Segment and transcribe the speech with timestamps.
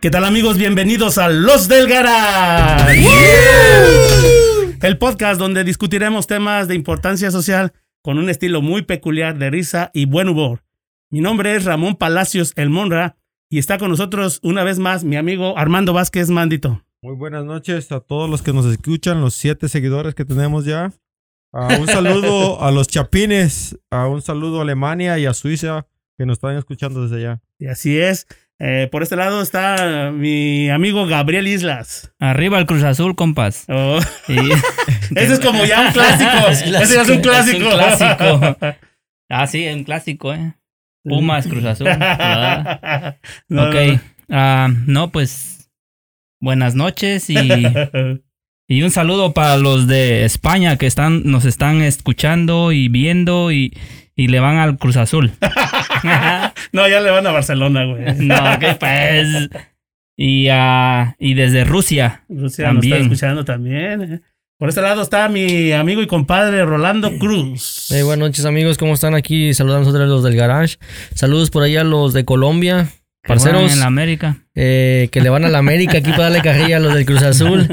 [0.00, 0.56] ¿Qué tal amigos?
[0.56, 3.06] Bienvenidos a Los del Garage.
[4.80, 9.90] El podcast donde discutiremos temas de importancia social con un estilo muy peculiar de risa
[9.92, 10.64] y buen humor.
[11.10, 13.18] Mi nombre es Ramón Palacios El Monra
[13.50, 16.82] y está con nosotros una vez más mi amigo Armando Vázquez Mandito.
[17.02, 20.94] Muy buenas noches a todos los que nos escuchan, los siete seguidores que tenemos ya.
[21.52, 26.24] Ah, un saludo a los chapines, a un saludo a Alemania y a Suiza que
[26.24, 27.42] nos están escuchando desde allá.
[27.58, 28.26] Y así es.
[28.62, 32.12] Eh, por este lado está mi amigo Gabriel Islas.
[32.20, 33.64] Arriba el Cruz Azul, compas.
[33.68, 33.98] Oh.
[34.28, 36.48] Ese es como ya un clásico.
[36.50, 37.70] Ese ya es un clásico.
[37.70, 38.56] Es un clásico.
[39.30, 40.52] ah, sí, un clásico, ¿eh?
[41.02, 41.88] Pumas, Cruz Azul.
[43.48, 44.00] No, ok.
[44.28, 45.70] Ah, no, pues
[46.38, 47.36] buenas noches y,
[48.68, 53.74] y un saludo para los de España que están, nos están escuchando y viendo y,
[54.14, 55.32] y le van al Cruz Azul.
[56.72, 58.14] no, ya le van a Barcelona, güey.
[58.18, 59.48] no, que pues.
[60.16, 62.24] Y, ah, y desde Rusia.
[62.28, 62.90] Rusia También.
[62.90, 64.02] nos está escuchando también.
[64.02, 64.20] eh.
[64.58, 67.86] Por este lado está mi amigo y compadre Rolando Cruz.
[67.90, 69.54] Hey, buenas noches amigos, ¿cómo están aquí?
[69.54, 70.76] Saludamos a los del garage.
[71.14, 72.88] Saludos por allá a los de Colombia,
[73.26, 74.36] parceros en la América.
[74.54, 77.22] eh, que le van a la América aquí para darle carrilla a los del Cruz
[77.22, 77.66] Azul,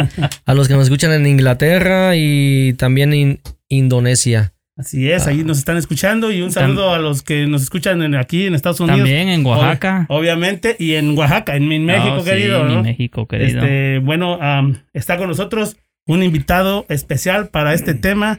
[0.46, 4.54] a los que nos escuchan en Inglaterra y también en Indonesia.
[4.78, 8.14] Así es, ahí nos están escuchando y un saludo a los que nos escuchan en-
[8.16, 9.00] aquí en Estados Unidos.
[9.00, 10.06] También en Oaxaca.
[10.10, 12.64] Ob- obviamente, y en Oaxaca, en mi México, Oh, sí, querido.
[12.64, 12.84] mi ¿no?
[12.84, 13.62] México, querido.
[13.62, 18.38] Este, bueno, am, está con nosotros un invitado especial para este tema.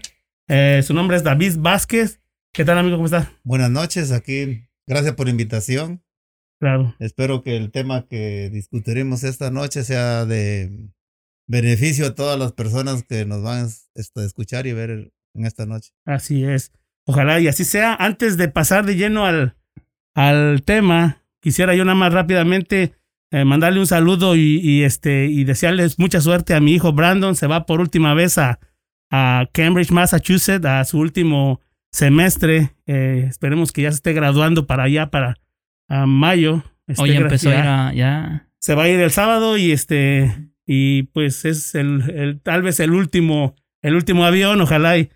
[0.48, 2.20] Eh, su nombre es David Vázquez.
[2.55, 2.97] ¿Qué tal, amigo?
[2.97, 3.33] ¿Cómo está?
[3.42, 4.62] Buenas noches, aquí.
[4.86, 6.03] Gracias por la invitación.
[6.61, 6.94] Claro.
[7.00, 10.89] Espero que el tema que discutiremos esta noche sea de
[11.48, 15.64] beneficio a todas las personas que nos van este, a escuchar y ver en esta
[15.67, 15.92] noche.
[16.05, 16.72] Así es.
[17.06, 17.94] Ojalá y así sea.
[17.94, 19.56] Antes de pasar de lleno al,
[20.14, 22.92] al tema, quisiera yo nada más rápidamente
[23.31, 27.34] eh, mandarle un saludo y, y, este, y desearles mucha suerte a mi hijo Brandon.
[27.34, 28.59] Se va por última vez a,
[29.10, 31.60] a Cambridge, Massachusetts, a su último
[31.91, 32.75] semestre.
[32.87, 35.37] Eh, esperemos que ya se esté graduando para allá, para
[35.88, 36.62] a mayo.
[36.87, 38.49] Esté Hoy empezó a ya- ir a, ya.
[38.59, 42.81] se va a ir el sábado y este y pues es el, el- tal vez
[42.81, 45.10] el último el último avión ojalá y,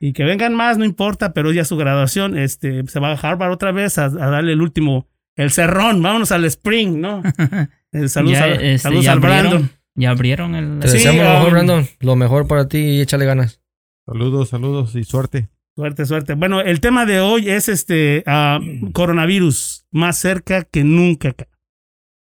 [0.00, 3.52] y que vengan más no importa pero ya su graduación este se va a Harvard
[3.52, 7.22] otra vez a, a darle el último el cerrón vámonos al spring no
[7.92, 9.50] el saludos Ya, a- este, saludos al abrieron.
[9.50, 10.78] Brandon Ya abrieron el.
[10.80, 11.88] Te Sí, deseamos lo mejor, um, Brandon.
[12.00, 13.60] Lo mejor para ti y échale ganas.
[14.06, 15.48] Saludos, saludos y suerte.
[15.76, 18.58] suerte suerte bueno el tema de hoy es este ah,
[18.94, 21.34] coronavirus más cerca que nunca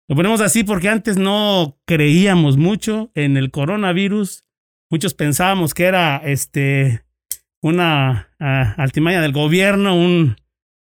[0.09, 4.45] Lo ponemos así porque antes no creíamos mucho en el coronavirus.
[4.91, 7.03] Muchos pensábamos que era este
[7.63, 10.37] una altimaña del gobierno, un,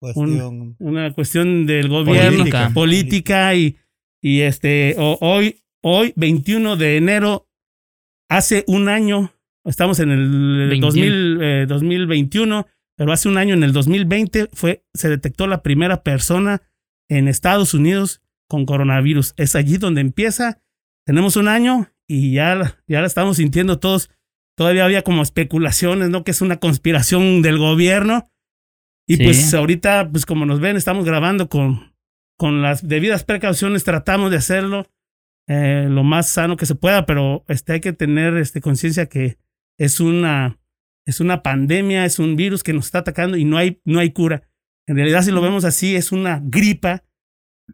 [0.00, 0.76] Cuestión.
[0.78, 2.70] una cuestión del gobierno, Política.
[2.72, 3.76] política y,
[4.22, 7.48] y este hoy hoy 21 de enero
[8.30, 10.86] hace un año estamos en el 21.
[10.86, 12.66] 2000, eh, 2021
[12.96, 16.62] pero hace un año en el 2020 fue se detectó la primera persona
[17.10, 20.62] en Estados Unidos con coronavirus es allí donde empieza
[21.04, 24.10] tenemos un año y ya ya la estamos sintiendo todos
[24.56, 28.28] todavía había como especulaciones no que es una conspiración del gobierno
[29.08, 29.24] y Sí.
[29.24, 31.94] pues ahorita, pues como nos ven, estamos grabando con,
[32.38, 34.86] con las debidas precauciones, tratamos de hacerlo
[35.48, 39.38] eh, lo más sano que se pueda, pero este, hay que tener este, conciencia que
[39.78, 40.58] es una,
[41.06, 44.10] es una pandemia, es un virus que nos está atacando y no hay, no hay
[44.12, 44.42] cura.
[44.86, 47.02] En realidad, si lo vemos así, es una gripa,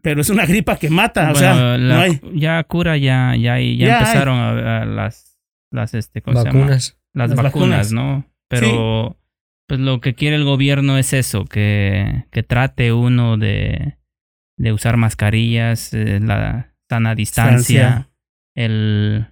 [0.01, 1.29] pero es una gripa que mata.
[1.29, 2.21] o Bueno, sea, la- no hay.
[2.33, 5.36] ya cura, ya, ya, ya, empezaron a, a las,
[5.71, 6.59] las, este, ¿cómo se llama?
[6.59, 6.97] Vacunas.
[7.13, 7.53] Las, Las vacunas.
[7.53, 8.25] vacunas, ¿no?
[8.49, 9.17] Pero,
[9.67, 13.97] pues lo que quiere el gobierno es eso, que, que trate uno de,
[14.57, 18.11] de usar mascarillas, eh, la sana distancia, Distancia.
[18.55, 19.27] el,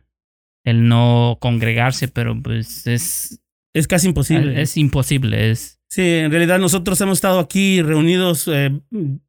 [0.65, 3.41] el no congregarse, pero pues es,
[3.73, 4.61] Es casi imposible.
[4.61, 8.71] es imposible, es, Sí, en realidad nosotros hemos estado aquí reunidos eh,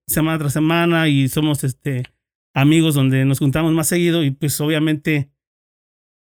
[0.08, 2.02] semana tras semana y somos este
[2.54, 5.30] amigos donde nos juntamos más seguido y pues obviamente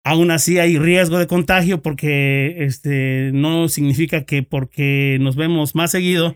[0.04, 5.92] aún así hay riesgo de contagio porque este no significa que porque nos vemos más
[5.92, 6.36] seguido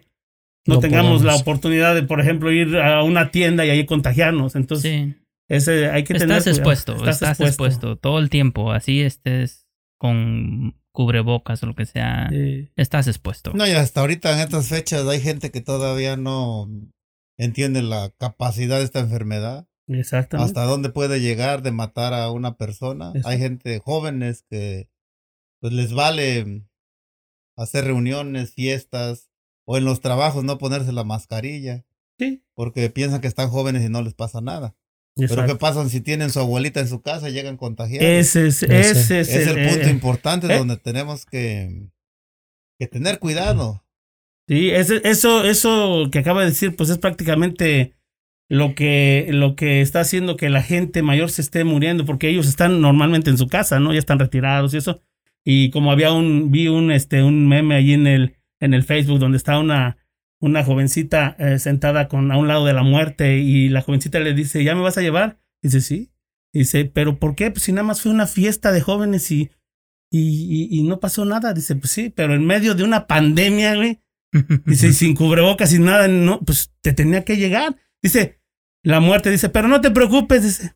[0.65, 4.55] no, No tengamos la oportunidad de por ejemplo ir a una tienda y ahí contagiarnos.
[4.55, 5.15] Entonces, sí.
[5.49, 6.71] ese hay que tener Estás cuidado.
[6.73, 7.95] expuesto, estás, expuesto.
[7.97, 9.65] todo el tiempo, así estés
[9.97, 12.69] con cubrebocas o lo que sea, Sí.
[12.75, 13.51] estás expuesto.
[13.53, 16.67] No, y hasta ahorita en estas fechas hay gente que todavía no
[17.37, 19.67] entiende la capacidad de esta enfermedad.
[19.87, 20.49] Exactamente.
[20.49, 23.13] hasta dónde puede llegar de matar a una persona.
[23.23, 24.89] Hay gente jóvenes que
[25.59, 26.65] pues les vale
[27.57, 29.29] hacer reuniones, fiestas
[29.65, 31.85] o en los trabajos no ponerse la mascarilla
[32.19, 32.43] Sí.
[32.55, 34.75] porque piensan que están jóvenes y no les pasa nada.
[35.15, 35.45] Pero.
[35.47, 38.07] ¿qué pasa si tienen su abuelita en su casa y llegan contagiados?
[38.07, 39.19] Ese es, Ese.
[39.21, 40.57] es, es el punto eh, importante eh.
[40.59, 41.89] donde tenemos que,
[42.79, 43.83] que tener cuidado.
[44.47, 47.96] Sí, ese- eso, eso que acaba de decir, pues es prácticamente
[48.49, 52.47] lo que, lo que está haciendo que la gente mayor se esté muriendo, porque ellos
[52.47, 53.93] están normalmente en su casa, ¿no?
[53.93, 55.01] Ya están retirados y eso.
[55.43, 59.19] Y como había un, vi un, este, un meme allí en el, en el Facebook
[59.19, 59.97] donde está una,
[60.39, 64.33] una jovencita eh, sentada con, a un lado de la muerte y la jovencita le
[64.33, 65.39] dice, ¿ya me vas a llevar?
[65.61, 66.11] Dice, sí.
[66.53, 67.51] Dice, ¿pero por qué?
[67.51, 69.51] Pues si nada más fue una fiesta de jóvenes y,
[70.09, 71.53] y, y, y no pasó nada.
[71.53, 73.99] Dice, pues sí, pero en medio de una pandemia, güey.
[74.65, 77.75] Dice, sin cubrebocas y nada, no, pues te tenía que llegar.
[78.01, 78.39] Dice,
[78.83, 80.75] la muerte dice, pero no te preocupes, dice,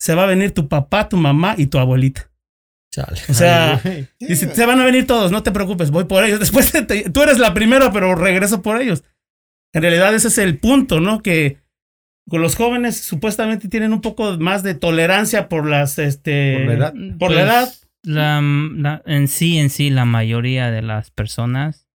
[0.00, 2.30] se va a venir tu papá, tu mamá y tu abuelita.
[2.92, 3.20] Chale.
[3.28, 6.40] O sea, Ay, dice, se van a venir todos, no te preocupes, voy por ellos.
[6.40, 9.04] Después te- tú eres la primera, pero regreso por ellos.
[9.74, 11.22] En realidad ese es el punto, ¿no?
[11.22, 11.58] Que
[12.28, 16.56] con los jóvenes supuestamente tienen un poco más de tolerancia por las, este...
[16.58, 16.92] Por la edad.
[17.18, 17.74] Por la Pues, edad.
[18.02, 21.88] la- la- en sí, en sí, la mayoría de las personas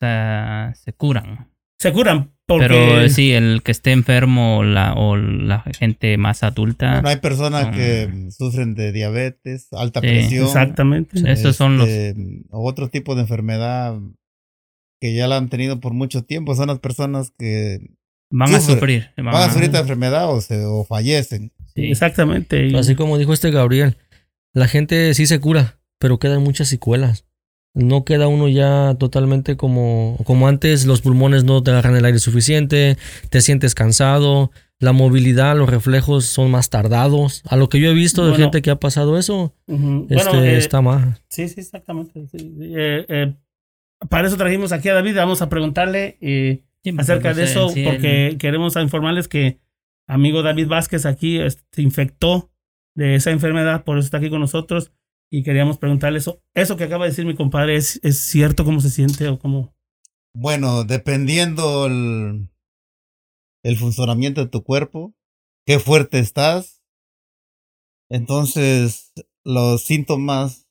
[0.00, 1.50] se curan.
[1.88, 2.32] Se curan.
[2.46, 7.16] Porque, Pero sí, el que esté enfermo la, o la gente más adulta, Bueno, hay
[7.16, 7.70] personas Ah.
[7.72, 10.44] que sufren de diabetes, alta Sí, presión.
[10.46, 11.20] Exactamente.
[11.32, 11.88] esos son los...
[11.88, 13.96] este, o otro tipo de enfermedad
[15.00, 16.54] que ya la han tenido por mucho tiempo.
[16.54, 17.80] Son las personas que
[18.30, 19.10] Van a sufrir.
[19.16, 21.52] Van, van a sufrir esta enfermedad o, se, o fallecen.
[21.74, 21.90] sí.
[21.90, 22.66] Exactamente.
[22.68, 23.96] Y- Así como dijo este Gabriel,
[24.54, 27.24] la gente sí se cura, pero quedan muchas secuelas.
[27.76, 32.18] No queda uno ya totalmente como, como antes, los pulmones no te agarran el aire
[32.18, 32.96] suficiente,
[33.28, 37.42] te sientes cansado, la movilidad, los reflejos son más tardados.
[37.46, 38.44] A lo que yo he visto de Bueno.
[38.46, 41.20] gente que ha pasado eso, este, Bueno, eh, está mal.
[41.28, 42.26] Sí, sí, exactamente.
[42.28, 42.56] sí.
[42.62, 43.34] Eh, eh,
[44.08, 45.16] para eso trajimos aquí a David.
[45.16, 46.64] Vamos a preguntarle eh,
[46.96, 49.58] acerca de eso, sí, porque el- queremos informarles que
[50.08, 52.50] amigo David Vázquez aquí este, se infectó
[52.94, 54.92] de esa enfermedad, por eso está aquí con nosotros.
[55.30, 56.42] Y queríamos preguntarle eso.
[56.54, 59.74] Eso que acaba de decir mi compadre, ¿es, es cierto cómo se siente o cómo?
[60.34, 62.48] Bueno, dependiendo el,
[63.64, 65.14] el funcionamiento de tu cuerpo,
[65.66, 66.82] qué fuerte estás,
[68.08, 69.12] entonces
[69.44, 70.68] los síntomas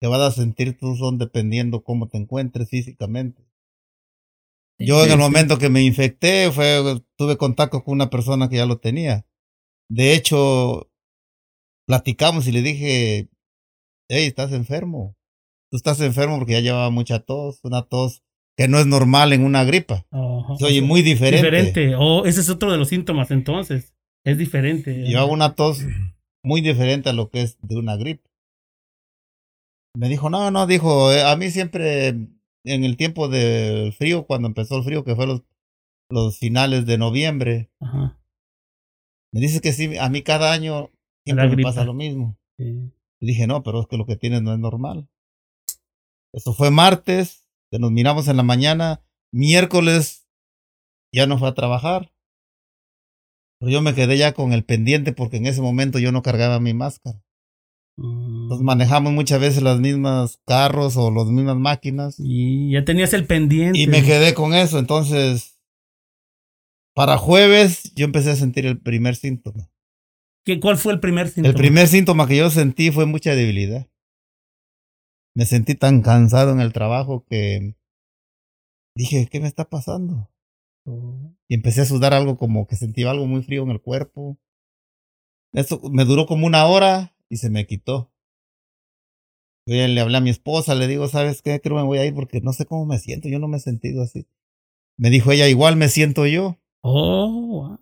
[0.00, 3.42] que vas a sentir tú son dependiendo cómo te encuentres físicamente.
[4.78, 8.66] Yo en el momento que me infecté fue tuve contacto con una persona que ya
[8.66, 9.26] lo tenía.
[9.88, 10.90] De hecho,
[11.86, 13.28] platicamos y le dije,
[14.12, 15.16] hey, estás enfermo.
[15.70, 18.22] Tú estás enfermo porque ya llevaba mucha tos, una tos
[18.56, 20.06] que no es normal en una gripa.
[20.10, 20.56] Ajá.
[20.58, 21.46] Se oye muy diferente.
[21.46, 21.94] Diferente.
[21.96, 23.94] O ese es otro de los síntomas entonces.
[24.24, 25.10] Es diferente.
[25.10, 25.80] Yo hago una tos
[26.44, 28.28] muy diferente a lo que es de una gripe.
[29.96, 34.48] Me dijo, no, no, dijo, eh, a mí siempre en el tiempo del frío, cuando
[34.48, 35.42] empezó el frío, que fue los,
[36.10, 38.18] los finales de noviembre, Ajá.
[39.34, 40.90] me dice que sí, a mí cada año
[41.26, 42.38] siempre me pasa lo mismo.
[42.58, 42.92] Sí.
[43.22, 45.08] Y dije, no, pero es que lo que tienes no es normal.
[46.32, 49.00] Eso fue martes, que nos miramos en la mañana,
[49.32, 50.26] miércoles
[51.14, 52.12] ya no fue a trabajar.
[53.60, 56.58] Pero yo me quedé ya con el pendiente porque en ese momento yo no cargaba
[56.58, 57.22] mi máscara.
[57.96, 58.42] Mm.
[58.42, 62.16] Entonces manejamos muchas veces las mismas carros o las mismas máquinas.
[62.18, 63.78] Y ya tenías el pendiente.
[63.78, 64.80] Y me quedé con eso.
[64.80, 65.60] Entonces,
[66.92, 69.71] para jueves yo empecé a sentir el primer síntoma.
[70.44, 71.48] ¿Qué, ¿Cuál fue el primer síntoma?
[71.48, 73.88] El primer síntoma que yo sentí fue mucha debilidad.
[75.34, 77.76] Me sentí tan cansado en el trabajo que
[78.94, 80.30] dije, ¿qué me está pasando?
[80.84, 81.34] Oh.
[81.48, 84.38] Y empecé a sudar algo como que sentía algo muy frío en el cuerpo.
[85.52, 88.12] Eso me duró como una hora y se me quitó.
[89.66, 91.60] Yo ya le hablé a mi esposa, le digo, ¿sabes qué?
[91.60, 93.58] Creo que me voy a ir porque no sé cómo me siento, yo no me
[93.58, 94.26] he sentido así.
[94.98, 96.58] Me dijo ella, igual me siento yo.
[96.82, 97.78] Oh, wow.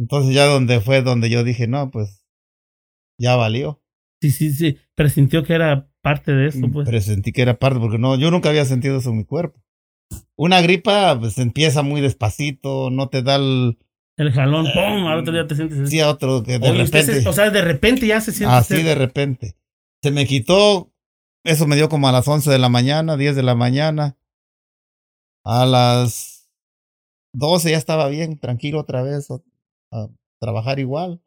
[0.00, 2.24] Entonces ya donde fue donde yo dije, no, pues
[3.20, 3.82] ya valió.
[4.22, 4.78] Sí, sí, sí.
[4.94, 6.88] Presintió que era parte de eso, pues.
[6.88, 9.60] Pero sentí que era parte, porque no, yo nunca había sentido eso en mi cuerpo.
[10.36, 13.78] Una gripa, pues empieza muy despacito, no te da el.
[14.16, 15.06] El jalón, ¡pum!
[15.06, 15.88] Al otro día te sientes.
[15.90, 17.20] Sí, a otro que de Oye, repente.
[17.22, 18.54] se- o sea, de repente ya se siente.
[18.54, 19.56] así usted- de repente.
[20.02, 20.92] Se me quitó,
[21.44, 24.16] eso me dio como a las 11 de la mañana, 10 de la mañana.
[25.44, 26.50] A las
[27.34, 29.28] 12 ya estaba bien, tranquilo otra vez,
[29.92, 30.08] a,
[30.40, 31.22] trabajar igual.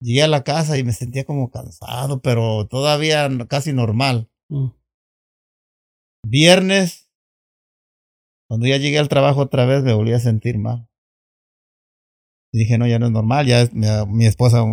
[0.00, 4.30] Llegué a la casa y me sentía como cansado, pero todavía casi normal.
[4.48, 4.68] Mm.
[6.26, 7.10] Viernes,
[8.48, 10.88] cuando ya llegué al trabajo otra vez, me volví a sentir mal.
[12.52, 13.46] Y dije, no, ya no es normal.
[13.46, 14.64] Ya es- mi, mi esposa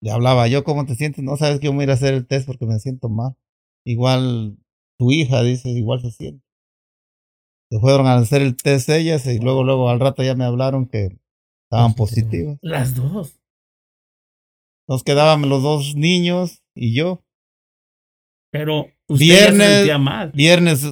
[0.00, 1.22] le hablaba, yo, ¿cómo te sientes?
[1.24, 3.08] No sabes que yo me voy a ir a hacer el test porque me siento
[3.08, 3.36] mal.
[3.84, 4.58] Igual
[4.98, 6.44] tu hija dice, igual se siente.
[7.70, 10.86] Se fueron a hacer el test ellas y luego, luego al rato ya me hablaron
[10.86, 11.19] que
[11.70, 12.58] estaban positivas.
[12.62, 13.40] Las dos.
[14.88, 17.22] Nos quedaban los dos niños y yo.
[18.52, 20.32] Pero usted ya se Viernes- sentía mal.
[20.32, 20.84] Viernes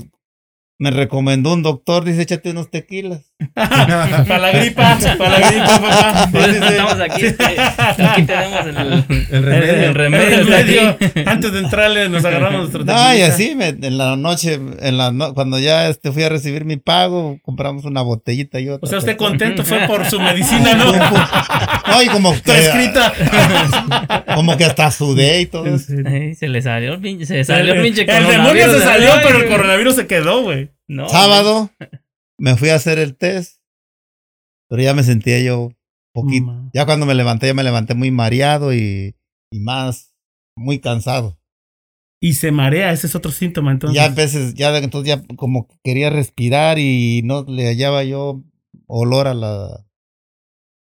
[0.79, 3.28] me recomendó un doctor, dice, échate unos tequilas.
[3.55, 6.29] para la gripa, para la gripa, papá.
[6.33, 7.27] Por eso estamos aquí.
[7.27, 9.85] este, aquí tenemos el, remedio.
[9.85, 9.95] el
[10.47, 10.97] remedio.
[11.25, 15.13] Antes de entrarle nos agarramos nuestro No, y así, me- en la noche, en la
[15.13, 18.85] no- cuando ya este, fui a recibir mi pago, compramos una botellita y otra.
[18.85, 20.93] O sea, usted contento fue por su medicina, ¿no?
[20.93, 23.13] No, y como que, Prescrita.
[24.35, 25.93] como que hasta sudé y todo eso.
[26.05, 27.25] Ay, se le salió el pinche.
[27.25, 30.71] Se salió el, pinche el demonio se salió, pero el coronavirus se quedó, güey.
[30.89, 31.71] No, Sábado
[32.39, 33.61] me fui a hacer el test,
[34.69, 35.71] pero ya me sentía yo
[36.13, 36.71] poquito.
[36.75, 39.17] Ya cuando me levanté, ya me levanté muy mareado y,
[39.51, 40.15] y más,
[40.57, 41.39] muy cansado.
[42.21, 43.95] Y se marea, ese es otro síntoma, entonces.
[43.97, 48.43] ya a veces, ya entonces ya como que quería respirar y no le hallaba yo
[48.89, 49.87] olor a la...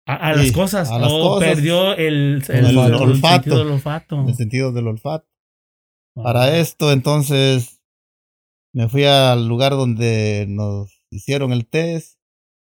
[0.06, 0.90] a, a las cosas.
[0.90, 1.49] a las Oh, cosas.
[1.54, 3.42] perdió el, el, El el olfato.
[3.44, 4.28] sentido del olfato.
[4.28, 5.26] el sentido del olfato.
[6.14, 7.80] Para esto, entonces,
[8.75, 12.19] me fui al lugar donde nos hicieron el test.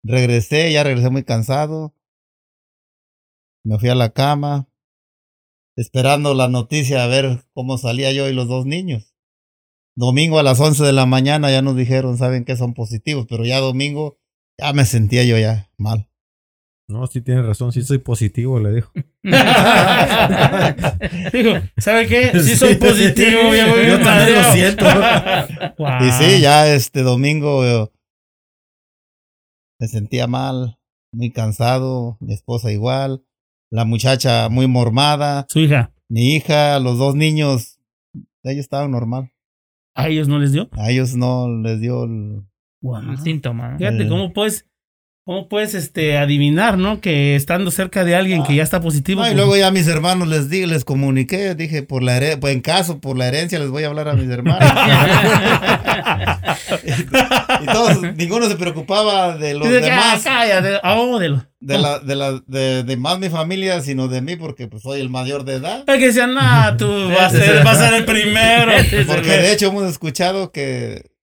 [0.04, 1.96] Regresé, ya regresé muy cansado.
[3.64, 4.70] Me fui a la cama,
[5.75, 9.16] esperando la noticia a ver cómo salía yo y los dos niños.
[9.98, 13.46] Domingo a las 11 de la mañana ya nos dijeron, saben que son positivos, pero
[13.46, 14.20] ya domingo
[14.60, 16.08] ya me sentía yo ya mal.
[16.88, 18.92] No, sí tiene razón, sí soy positivo, le dijo.
[21.34, 22.40] Digo, ¿sabe qué?
[22.40, 24.86] Sí soy positivo, ya voy Yo también lo siento.
[26.06, 27.90] Y sí, ya este domingo eh,
[29.86, 30.80] me sentía mal,
[31.12, 33.24] muy cansado, mi esposa igual,
[33.70, 37.80] la muchacha muy mormada, Su hija, mi hija, los dos niños,
[38.42, 39.32] ellos estaban normal.
[39.94, 40.70] ¿a ellos no les dio?
[40.72, 42.42] A ellos no les dio el...
[43.24, 43.77] Síntoma.
[43.77, 44.65] Fíjate cómo puedes,
[45.25, 47.01] cómo puedes este, adivinar, ¿no?
[47.01, 49.22] Que estando cerca de alguien que ya está positivo.
[49.22, 52.17] No, y pues, luego ya a mis hermanos les di, les comuniqué, dije, por la
[52.17, 54.70] here- pues en caso, por la herencia les voy a hablar a mis hermanos.
[57.62, 60.20] y todos, ninguno se preocupaba de los que, demás.
[60.20, 60.79] ah, cállate.
[60.84, 64.36] Oh, de lo- de la, de la, de, de más mi familia, sino de mí,
[64.36, 65.84] porque pues soy el mayor de edad.
[65.88, 68.72] Es que decían, nah, tú vas a ser, vas a ser el primero.
[69.08, 71.15] Porque de hecho hemos escuchado que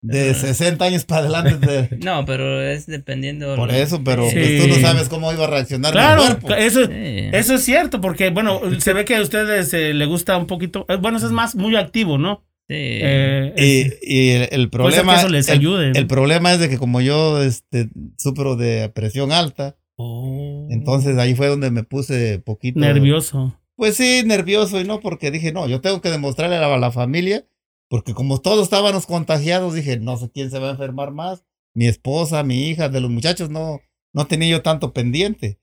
[0.00, 3.56] de 60 años para adelante, de- No, pero es dependiendo.
[3.56, 4.36] por eso, pero Sí.
[4.36, 6.54] pues, tú no sabes cómo iba a reaccionar Claro, mi cuerpo.
[6.54, 6.92] eso, Sí.
[7.32, 10.86] eso es cierto, porque, bueno, se ve que a ustedes eh, le gusta un poquito,
[10.88, 12.44] eh, bueno, eso es más muy activo, ¿no?
[12.68, 12.76] Sí.
[12.76, 13.54] Eh,
[14.02, 15.92] Y, el, ser que problema, eso les el- ayude.
[15.94, 17.88] el, problema es de que como yo este,
[18.18, 23.58] sufro de presión alta, Oh, entonces ahí fue donde me puse poquito nervioso.
[23.74, 26.78] Pues sí, nervioso y no, porque dije, no, yo tengo que demostrarle a la, a
[26.78, 27.44] la familia,
[27.90, 31.86] porque como todos estábamos contagiados, dije, no sé quién se va a enfermar más, mi
[31.86, 33.80] esposa, mi hija, de los muchachos no,
[34.14, 35.58] no tenía yo tanto pendiente.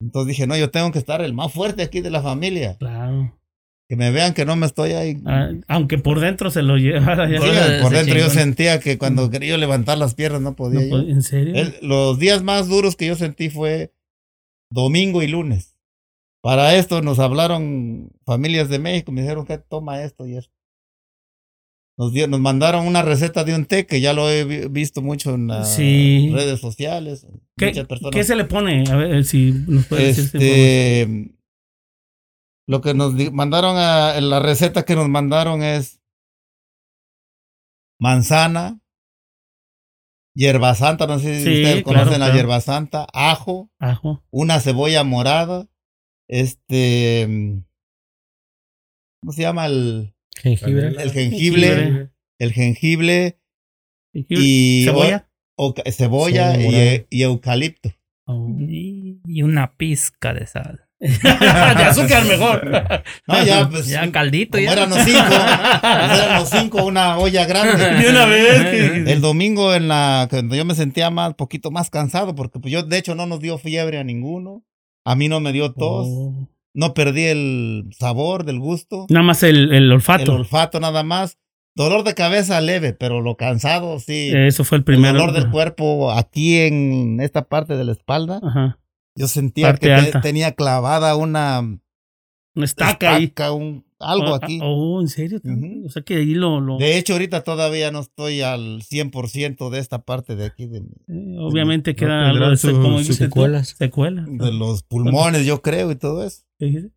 [0.00, 3.38] Entonces dije, no, yo tengo que estar el más fuerte aquí de la familia, Claro.
[3.88, 5.16] que me vean que no me estoy ahí.
[5.24, 7.28] Ah, aunque por dentro se lo llevara.
[7.30, 7.40] ya.
[7.40, 10.80] Sí, por dentro yo sentía que cuando quería yo levantar las piernas no podía.
[10.80, 11.08] No yo.
[11.08, 11.54] ¿En serio?
[11.54, 13.92] El- los días más duros que yo sentí fue
[14.70, 15.74] domingo y lunes.
[16.42, 20.52] Para esto nos hablaron familias de México, me dijeron que toma esto y esto.
[21.98, 25.00] Nos, dio- nos mandaron una receta de un té que ya lo he vi- visto
[25.00, 26.30] mucho en las Sí.
[26.32, 27.26] redes sociales.
[27.56, 27.72] ¿Qué,
[28.12, 28.84] qué se le pone?
[28.90, 30.60] A ver si nos puede decir esa información.
[30.60, 31.36] este,
[32.68, 36.02] lo que nos mandaron a la receta que nos mandaron es
[37.98, 38.80] manzana,
[40.34, 42.34] hierba santa, no sé si Sí, ustedes claro, conocen la claro.
[42.34, 44.22] hierba santa, ajo, Ajo.
[44.30, 45.66] una cebolla morada,
[46.28, 47.62] este,
[49.22, 49.64] ¿cómo se llama?
[49.66, 50.12] El,
[50.42, 50.88] Jengibre.
[50.88, 52.10] el jengible, Jengibre.
[52.38, 53.38] el jengible
[54.12, 54.44] Jengibre.
[54.44, 55.28] y ¿Cebolla?
[55.56, 57.90] o- o- cebolla y, y eucalipto.
[58.26, 58.48] Oh.
[58.58, 60.82] Y, y una pizca de sal.
[60.98, 61.28] de
[61.84, 62.70] azúcar mejor.
[63.28, 64.72] No, ya, pues, Ya caldito, ya.
[64.72, 65.18] eran los cinco,
[65.82, 67.84] eran los cinco, una olla grande.
[68.02, 69.06] De una vez.
[69.06, 72.82] El domingo en la cuando yo me sentía más poquito más cansado porque pues yo
[72.82, 74.64] de hecho no nos dio fiebre a ninguno.
[75.04, 76.48] A mí no me dio tos, Oh.
[76.76, 80.34] No perdí el sabor del gusto, Nada más el, el el olfato.
[80.34, 81.38] olfato nada más.
[81.74, 84.30] Dolor de cabeza leve, pero lo cansado sí.
[84.34, 85.18] Eso fue el el primero.
[85.18, 88.40] dolor del cuerpo aquí en esta parte de la espalda.
[88.42, 88.78] Ajá.
[89.14, 90.20] Yo sentía Parte que alta.
[90.22, 91.60] tenía clavada una
[92.54, 93.24] Una estaca ahí.
[93.24, 94.58] estaca, un, algo Ah, aquí.
[94.62, 95.40] Oh, ¿en serio?
[95.84, 96.60] O sea que ahí lo...
[96.60, 100.78] lo- De hecho, ahorita todavía no estoy al 100% de esta parte de aquí, de,
[100.78, 103.02] eh, obviamente No queda algo de su- como.
[103.02, 103.76] Secuelas.
[103.78, 106.42] de los pulmones, yo creo, y todo eso.
[106.58, 106.90] ¿Qué dijiste?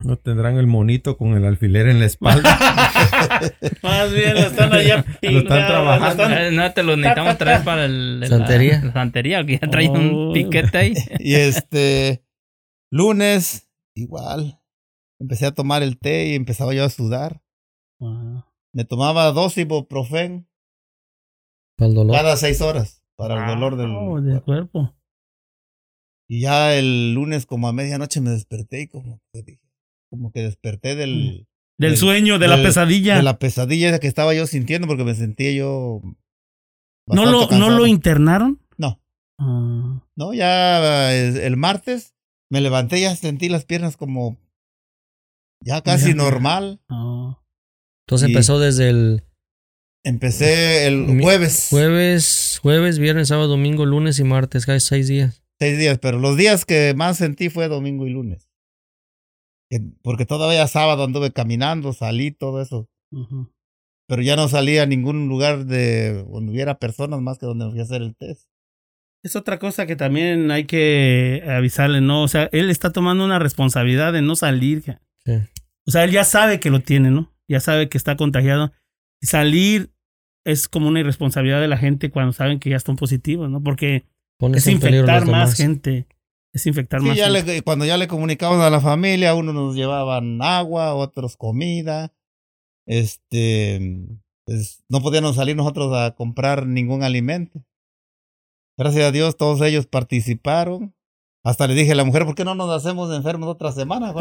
[0.00, 2.56] No tendrán el monito con el alfiler en la espalda.
[3.82, 6.22] Más bien lo están allá Lo están trabajando.
[6.24, 8.80] lo están- Eh, No te lo necesitamos traer para el, la- Santería.
[8.84, 10.32] La, santería, que ya trae un Oh.
[10.32, 10.94] piquete ahí.
[11.18, 12.24] Y este,
[12.92, 14.60] lunes, igual.
[15.20, 17.42] Empecé a tomar el té y empezaba yo a sudar.
[18.00, 18.46] Ah.
[18.72, 20.48] Me tomaba dos ibuprofen
[21.76, 22.14] Para el dolor.
[22.14, 23.90] cada seis horas para el dolor del...
[23.90, 24.94] Oh, del cuerpo.
[26.28, 29.60] Y ya el lunes como a medianoche me desperté y como que dije,
[30.10, 31.46] como que desperté del,
[31.78, 33.16] Del Del- sueño, de la pesadilla.
[33.16, 36.02] de la pesadilla esa que estaba yo sintiendo porque me sentía yo...
[37.06, 38.60] ¿No, lo, ¿No lo internaron?
[38.76, 39.00] No.
[39.38, 40.02] Ah.
[40.16, 42.14] No, ya eh, el martes
[42.50, 44.36] me levanté, ya sentí las piernas como
[45.64, 46.80] ya casi normal.
[46.90, 47.40] Ah.
[48.06, 49.22] Entonces Y- empezó desde el
[50.04, 55.42] Empecé el jueves, jueves, jueves, viernes, sábado, domingo, lunes y martes, casi seis días.
[55.58, 58.48] Seis días, pero los días que más sentí fue domingo y lunes.
[59.70, 62.88] Que- Porque todavía sábado anduve caminando, salí, todo eso.
[64.06, 67.70] Pero ya no salí a ningún lugar de donde hubiera personas más que donde me
[67.72, 68.48] fui a hacer el test.
[69.24, 72.22] Es otra cosa que también hay que avisarle, ¿no?
[72.22, 74.82] O sea, él está tomando una responsabilidad de no salir.
[75.26, 75.32] Sí.
[75.86, 77.34] O sea, él ya sabe que lo tiene, ¿no?
[77.48, 78.72] Ya sabe que está contagiado.
[79.20, 79.90] Y salir
[80.46, 83.62] es como una irresponsabilidad de la gente cuando saben que ya están positivos, ¿no?
[83.62, 84.04] Porque
[84.38, 85.54] Pones es infectar más demás.
[85.56, 86.06] gente.
[86.52, 87.54] Es infectar Sí, más ya gente.
[87.56, 92.12] le- cuando ya le comunicamos a la familia, unos nos llevaban agua, otros comida.
[92.86, 94.06] Este,
[94.46, 97.62] pues no podíamos salir nosotros a comprar ningún alimento.
[98.78, 100.94] Gracias a Dios, todos ellos participaron.
[101.48, 104.12] Hasta le dije a la mujer, ¿por qué no nos hacemos enfermos otra semana?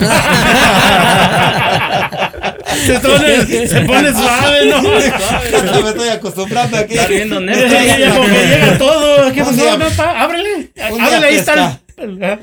[2.85, 4.81] se, pone, se pone suave, ¿no?
[4.81, 6.93] Ya me estoy acostumbrando aquí.
[6.93, 8.13] Está viendo Ya, ya, ya, Netflix.
[8.15, 9.33] como que llega todo.
[9.33, 9.61] ¿Qué pasó?
[9.61, 10.71] día- No, pa, ábrele.
[10.81, 11.81] Ábrele, ahí está.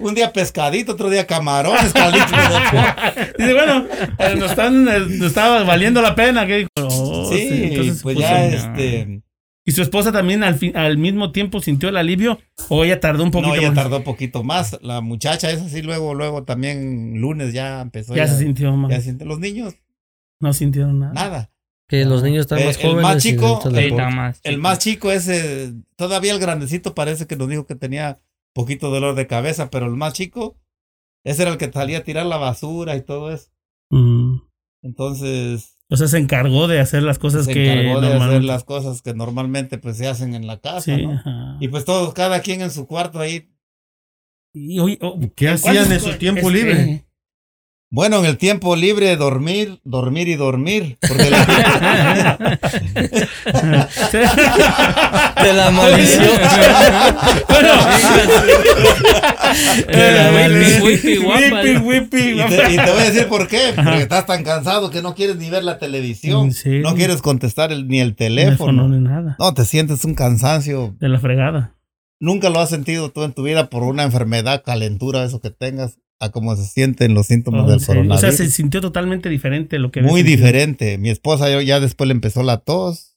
[0.00, 3.86] Un día pescadito, otro día camarones, calitos de Dice, bueno,
[4.18, 6.46] eh, nos, están, eh, nos estaba valiendo la pena.
[6.46, 8.44] Que dijo, oh, Sí, entonces pues ya.
[8.44, 9.22] este.
[9.66, 13.22] ¿Y su esposa también al, fin- al mismo tiempo sintió el alivio o ella tardó
[13.24, 13.74] un poquito No, ya más?
[13.76, 14.78] tardó poquito más.
[14.82, 18.14] La muchacha, esa sí, luego, luego también lunes ya empezó.
[18.14, 18.90] Ya se sintió más.
[18.90, 19.74] ya siente- Los niños,
[20.40, 21.12] No sintieron nada.
[21.14, 21.50] nada.
[21.88, 23.02] Que los niños están Eh, más el jóvenes.
[23.02, 23.88] más chico, el deporte.
[23.88, 24.62] está más El chico.
[24.62, 28.20] más chico ese, todavía el grandecito parece que nos dijo que tenía
[28.54, 30.58] poquito dolor de cabeza, pero el más chico,
[31.24, 33.50] ese era el que salía a tirar la basura y todo eso.
[33.90, 34.40] Mm.
[34.82, 38.46] Entonces, O sea, se encargó de hacer las cosas se que encargó de hacer normalmente-
[38.46, 41.12] las cosas que normalmente pues se hacen en la casa, Sí, ¿no?
[41.14, 41.56] ajá.
[41.60, 43.50] Y pues todos, cada quien en su cuarto ahí.
[44.52, 47.04] Y, oye, oh, ¿Qué ¿en hacían en su tiempo este, libre?
[47.90, 50.98] Bueno, en el tiempo libre, dormir, dormir y dormir.
[51.06, 51.44] Porque la-.
[55.44, 56.26] De la maldición.
[57.48, 57.72] bueno,
[60.82, 63.72] Whippy, whippy, y, te, y te voy a decir por qué.
[63.74, 66.52] Porque estás tan cansado que no quieres ni ver la televisión.
[66.52, 66.80] Sí.
[66.80, 69.36] No quieres contestar el- ni el Teléfono ni nada.
[69.38, 70.94] No, te sientes un cansancio.
[71.00, 71.74] De la fregada.
[72.20, 75.98] Nunca lo has sentido tú en tu vida por una enfermedad, calentura, eso que tengas,
[76.20, 77.84] a cómo se sienten los síntomas Oh, del sí.
[77.84, 78.20] O coronavirus.
[78.20, 80.36] sea, se sintió totalmente diferente lo que Muy sentido.
[80.36, 80.98] diferente.
[80.98, 83.16] Mi esposa yo, ya después le empezó la tos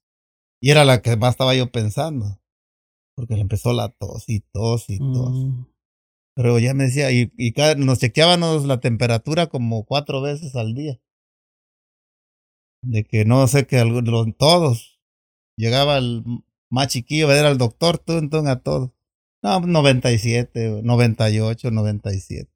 [0.59, 2.39] y era la que más estaba yo pensando.
[3.15, 5.31] Porque le empezó la tos y tos y tos.
[5.33, 5.65] Mm.
[6.37, 10.75] Pero ya me decía, y, y cada- nos chequeábamos la temperatura como cuatro veces al
[10.75, 10.99] día.
[12.83, 14.99] De que no sé que algunos, todos.
[15.57, 16.23] Llegaba el
[16.69, 18.91] más chiquillo a ver al doctor, tú, entonces a todos.
[19.41, 22.51] No, 97, 98, 97.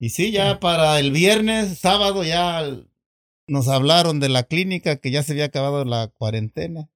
[0.00, 2.64] Y sí, ya para el viernes, sábado, ya
[3.46, 6.90] nos hablaron de la clínica que ya se había acabado la cuarentena.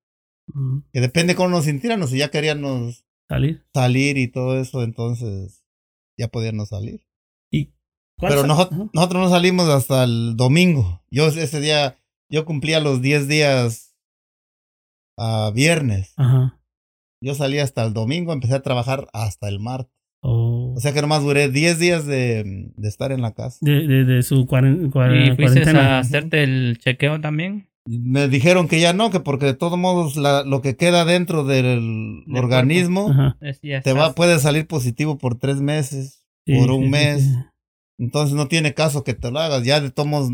[0.93, 3.65] Que depende cómo nos sintiéramos, si ya queríamos Salir.
[3.73, 5.65] salir y todo eso, entonces
[6.19, 7.01] ya podíamos salir.
[8.19, 8.69] ¿Cuál Pero Ajá.
[8.93, 11.03] nosotros no salimos hasta el domingo.
[11.11, 11.97] Yo ese día,
[12.31, 13.97] yo cumplía los 10 días
[15.19, 16.13] a viernes.
[16.19, 16.61] Ajá.
[17.23, 19.95] Yo salí hasta el domingo, empecé a trabajar hasta el martes.
[20.23, 20.75] Oh.
[20.77, 23.57] O sea que nomás duré 10 días de, de estar en la casa.
[23.63, 25.97] de, de, de su cuaren- cuar- ¿Y fuiste cuarentena.
[25.97, 27.70] a hacerte el chequeo también?
[27.99, 31.45] Me dijeron que ya no, que porque de todos modos la- lo que queda dentro
[31.45, 33.35] del organismo
[33.83, 37.23] te va, puede salir positivo por tres meses, Sí, por un sí, mes.
[37.25, 37.35] sí.
[37.99, 39.65] Entonces no tiene caso que te lo hagas.
[39.65, 40.31] Ya de todos modos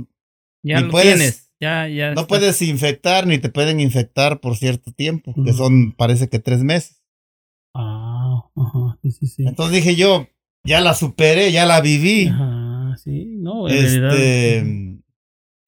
[0.62, 1.51] ya lo puedes- tienes.
[1.59, 6.29] Ya, ya No puedes infectar ni te pueden infectar por cierto tiempo, que son, parece
[6.29, 7.03] que tres meses.
[7.75, 8.99] Ah, ajá.
[9.03, 9.45] Sí, sí, sí.
[9.47, 10.29] Entonces dije yo,
[10.64, 12.27] ya la superé, ya la viví.
[12.29, 14.96] Ajá, sí, no, en realidad.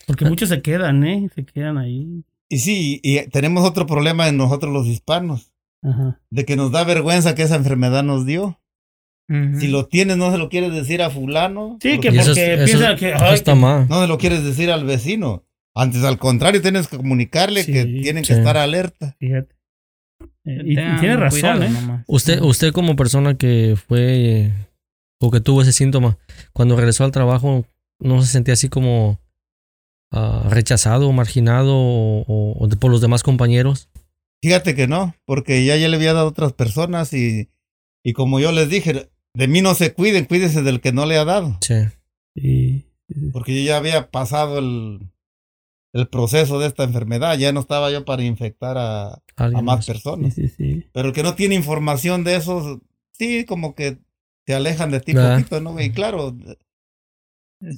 [0.09, 1.31] Porque muchos se quedan, ¿eh?
[1.35, 2.25] Se quedan ahí.
[2.49, 5.53] y sí, y tenemos otro problema en nosotros los hispanos,
[5.85, 6.21] Ajá.
[6.31, 8.59] de que nos da vergüenza que esa enfermedad nos dio.
[9.61, 11.77] Si lo tienes, no se lo quieres decir a fulano.
[11.83, 13.13] Sí, que eso, porque es- eso- piensa que.
[13.13, 13.87] ay, está que- mal.
[13.87, 15.45] No se lo quieres decir al vecino.
[15.75, 19.15] Antes, al contrario, tienes que comunicarle Sí, que tienen que estar alerta.
[19.21, 19.55] Fíjate.
[20.47, 22.05] Eh, y, tiene razón, cuidado ¿eh?
[22.07, 24.01] Usted, usted como persona que fue
[24.47, 24.53] eh,
[25.21, 26.17] o que tuvo ese síntoma,
[26.55, 27.67] cuando regresó al trabajo,
[28.01, 29.21] ¿no se sentía así como
[30.11, 33.89] ah, rechazado, marginado o, o- o por los demás compañeros?
[34.43, 37.51] Fíjate que no, porque ya, ya le había dado a otras personas y,
[38.05, 41.19] y como yo les dije, de mí no se cuiden, cuídense del que no le
[41.19, 41.59] ha dado.
[41.61, 41.75] Sí.
[42.37, 42.85] Sí.
[43.33, 45.01] Porque yo ya había pasado el,
[45.93, 49.85] el proceso de esta enfermedad, ya no estaba yo para infectar a, a más más.
[49.85, 50.35] Sí, personas.
[50.35, 50.85] sí, sí.
[50.93, 52.81] Pero el que no tiene información de eso,
[53.13, 53.99] sí, como que
[54.45, 55.37] te alejan de ti ¿Verdad?
[55.39, 55.81] poquito, ¿no?
[55.81, 56.37] Y claro,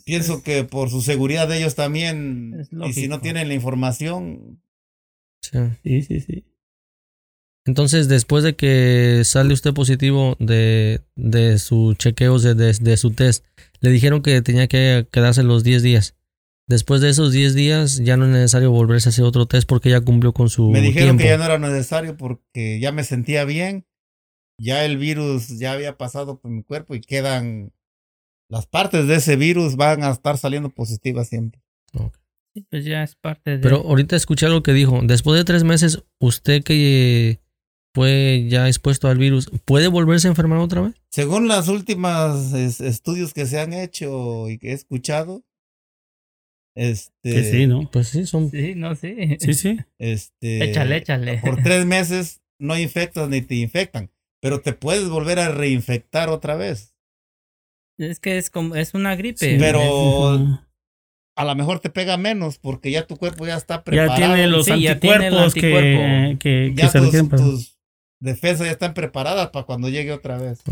[0.04, 4.62] pienso que por su seguridad de ellos también, y si no tienen la información,
[5.42, 5.58] Sí.
[6.02, 6.44] Sí, sí.
[7.66, 13.10] Entonces, después de que sale usted positivo de, de su chequeos, de, de- de su
[13.12, 13.44] test,
[13.80, 16.16] le dijeron que tenía que quedarse los 10 días.
[16.68, 19.90] Después de esos 10 días, ya no es necesario volverse a hacer otro test porque
[19.90, 21.22] ya cumplió con su me dijeron tiempo.
[21.22, 23.86] que ya no era necesario porque ya me sentía bien,
[24.58, 27.72] ya el virus ya había pasado por mi cuerpo y quedan,
[28.50, 31.62] las partes de ese virus van a estar saliendo positivas siempre.
[32.52, 33.58] Sí, pues ya es parte de.
[33.58, 35.00] Pero ahorita escuché algo que dijo.
[35.04, 37.38] Después de tres meses, usted que
[37.94, 40.94] fue ya expuesto al virus, ¿puede volverse a enfermar otra vez?
[41.10, 45.44] Según las últimas es- estudios que se han hecho y que he escuchado,
[46.76, 47.88] este, Que sí, ¿no?
[47.90, 48.50] Pues sí, son...
[48.50, 49.36] Sí, no, sí.
[49.40, 49.78] Sí, sí.
[49.98, 51.38] este, Échale, échale.
[51.38, 54.10] por tres meses no infectas ni te infectan,
[54.40, 56.94] pero te puedes volver a reinfectar otra vez.
[58.00, 59.38] Es que es como, es una gripe.
[59.38, 60.66] Sí, pero-.
[61.36, 64.16] A lo mejor te pega menos porque ya tu cuerpo ya está Ya preparado.
[64.16, 66.38] tiene los Sí, ya tiene el anticuerpos que, anticuerpo.
[66.38, 67.78] que, que ya se tus, tus
[68.20, 70.62] defensas ya están preparadas para cuando llegue otra vez.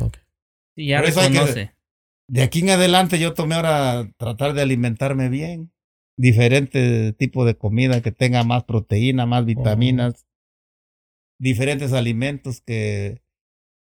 [0.76, 1.72] Sí, ya por eso hay que- reconoce.
[2.30, 5.70] De aquí en adelante yo tomé ahora tratar de alimentarme bien.
[6.18, 10.26] Diferente tipo de comida que tenga más proteína, más vitaminas.
[11.38, 13.22] Diferentes alimentos que,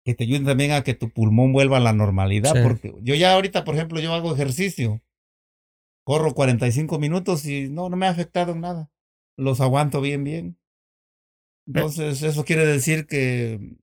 [0.05, 2.53] que te ayuden también a que tu pulmón vuelva a la normalidad.
[2.53, 2.59] Sí.
[2.63, 5.01] Porque yo ya ahorita, por ejemplo, yo hago ejercicio.
[6.05, 8.91] Corro 45 minutos y no, no me ha afectado en nada.
[9.37, 10.57] Los aguanto bien, bien.
[11.67, 13.77] Entonces, eso quiere decir que,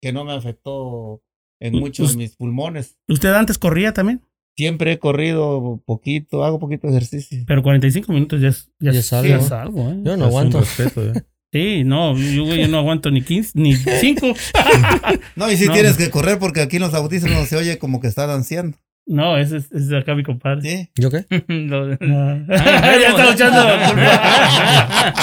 [0.00, 1.22] que no me afectó
[1.60, 2.98] en muchos us- mis pulmones.
[3.08, 4.22] ¿Usted antes corría también?
[4.56, 7.44] Siempre he corrido poquito, hago poquito ejercicio.
[7.46, 9.36] Pero 45 minutos ya es, ya Ya es, algo, sí, ¿eh?
[9.44, 10.00] es algo, ¿eh?
[10.02, 10.60] Yo no Es un aguanto.
[10.60, 11.12] respeto, ¿eh?
[11.52, 14.26] Sí, no, yo, güey, yo no aguanto ni 15, ni 5.
[15.36, 15.72] No, y si No.
[15.72, 18.76] tienes que correr porque aquí en los autismos se oye como que está danceando.
[19.06, 20.60] No, ese es, ese es acá mi compadre.
[20.60, 20.90] ¿Sí?
[20.96, 21.24] ¿Yo qué?
[21.48, 22.38] Lo- Ah.
[22.48, 23.62] ya está escuchando.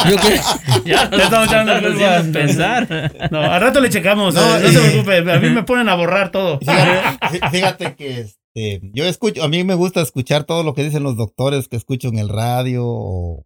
[0.10, 0.90] ¿Yo qué?
[0.90, 1.54] ya Ya culpas.
[1.54, 3.12] haciendo pensar.
[3.32, 4.34] No, al rato le checamos.
[4.34, 5.32] No, No, no se preocupe.
[5.32, 6.60] A mí me ponen a borrar todo.
[6.60, 10.84] Fíjate, fí- fíjate que este, yo escucho, a mí me gusta escuchar todo lo que
[10.84, 13.44] dicen los doctores que escucho en el radio o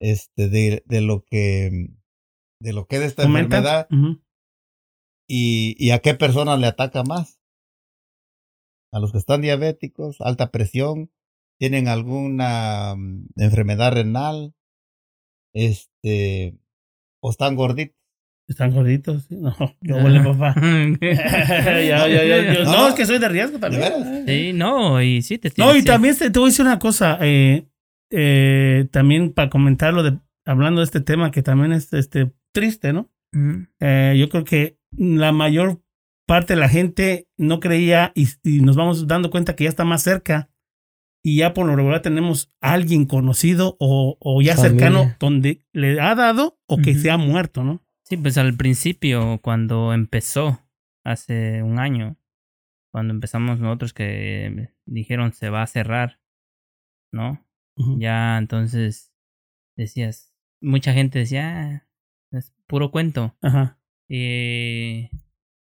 [0.00, 1.88] este, de, de lo que
[2.60, 3.58] de lo que es esta Comenta.
[3.58, 3.88] enfermedad
[5.28, 7.40] y, y a qué persona le ataca más.
[8.92, 11.10] A los que están diabéticos, alta presión,
[11.58, 14.54] tienen alguna mm, enfermedad renal,
[15.54, 16.56] este,
[17.22, 17.96] o están gorditos.
[18.48, 19.24] Están gorditos.
[19.24, 19.36] sí.
[19.36, 20.02] No, qué Ah.
[20.04, 20.54] huele, papá.
[21.00, 22.88] ya, ya, ya, yo- No, no, no.
[22.88, 23.82] es que soy de riesgo ¿De también.
[23.82, 24.24] veras?
[24.26, 25.84] Sí, no, y sí te No, y sí.
[25.86, 27.18] también te, te voy a decir una cosa.
[27.20, 27.66] eh,
[28.10, 33.10] eh, también para comentarlo, de, hablando de este tema que también es este, triste, ¿no?
[33.80, 35.82] Eh, yo creo que la mayor
[36.26, 39.84] parte de la gente no creía y, y nos vamos dando cuenta que ya está
[39.84, 40.50] más cerca
[41.22, 44.78] y ya por lo regular tenemos a alguien conocido o, o ya Familia.
[44.78, 47.84] cercano donde le ha dado o que se ha muerto, ¿no?
[48.04, 50.60] Sí, pues al principio, cuando empezó,
[51.04, 52.16] hace un año,
[52.92, 56.20] cuando empezamos nosotros que dijeron se va a cerrar,
[57.12, 57.45] ¿no?
[57.98, 59.12] Ya entonces
[59.76, 61.86] decías, mucha gente decía,
[62.32, 63.36] "Ah, es puro cuento.
[63.42, 63.78] Ajá.
[64.08, 65.10] Y,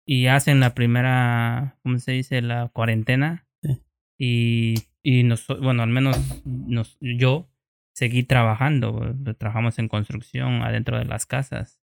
[0.07, 2.41] y hacen la primera, ¿cómo se dice?
[2.43, 3.47] La cuarentena.
[3.63, 3.83] Sí.
[4.19, 7.51] Y, y nos, bueno, al menos nos, yo
[7.95, 9.15] seguí trabajando.
[9.27, 11.81] eh, Trabajamos en construcción adentro de las casas.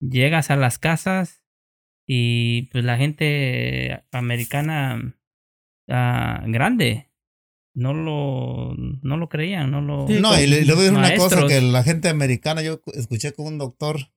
[0.00, 1.44] Llegas a las casas
[2.06, 5.14] y pues la gente americana
[5.88, 7.07] ah, grande
[7.78, 10.08] no lo, no lo creían, no lo...
[10.08, 12.80] Sí, No, y le, le voy a decir una cosa que la gente americana, yo
[12.94, 14.10] escuché con un doctor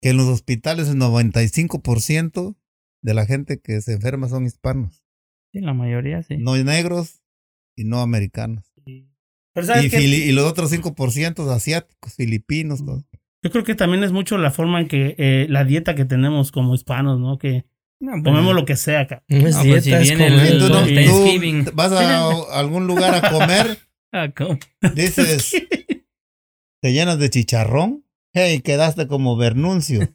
[0.00, 2.56] que en los hospitales el 95%
[3.02, 5.04] de la gente que se enferma son hispanos,
[5.52, 6.36] Sí, la mayoría sí.
[6.36, 7.22] no negros
[7.74, 8.72] y no americanos.
[9.54, 13.02] Pero ¿sabes Y, los otros 5% asiáticos, filipinos, todo.
[13.42, 16.52] Yo creo que también es mucho la forma en que eh, la dieta que tenemos
[16.52, 17.38] como hispanos, ¿no?
[17.38, 17.64] Que
[18.00, 19.22] No, Comemos lo que sea acá.
[19.28, 20.58] No es No, pues, si dieta, es viene el- comer.
[20.58, 21.64] Tú, no- el Thanksgiving.
[21.64, 23.78] tú vas a algún lugar a comer,
[24.12, 24.28] ah,
[24.94, 25.52] dices,
[26.80, 28.04] te llenas de chicharrón.
[28.34, 30.00] Hey, quedaste como Bernuncio.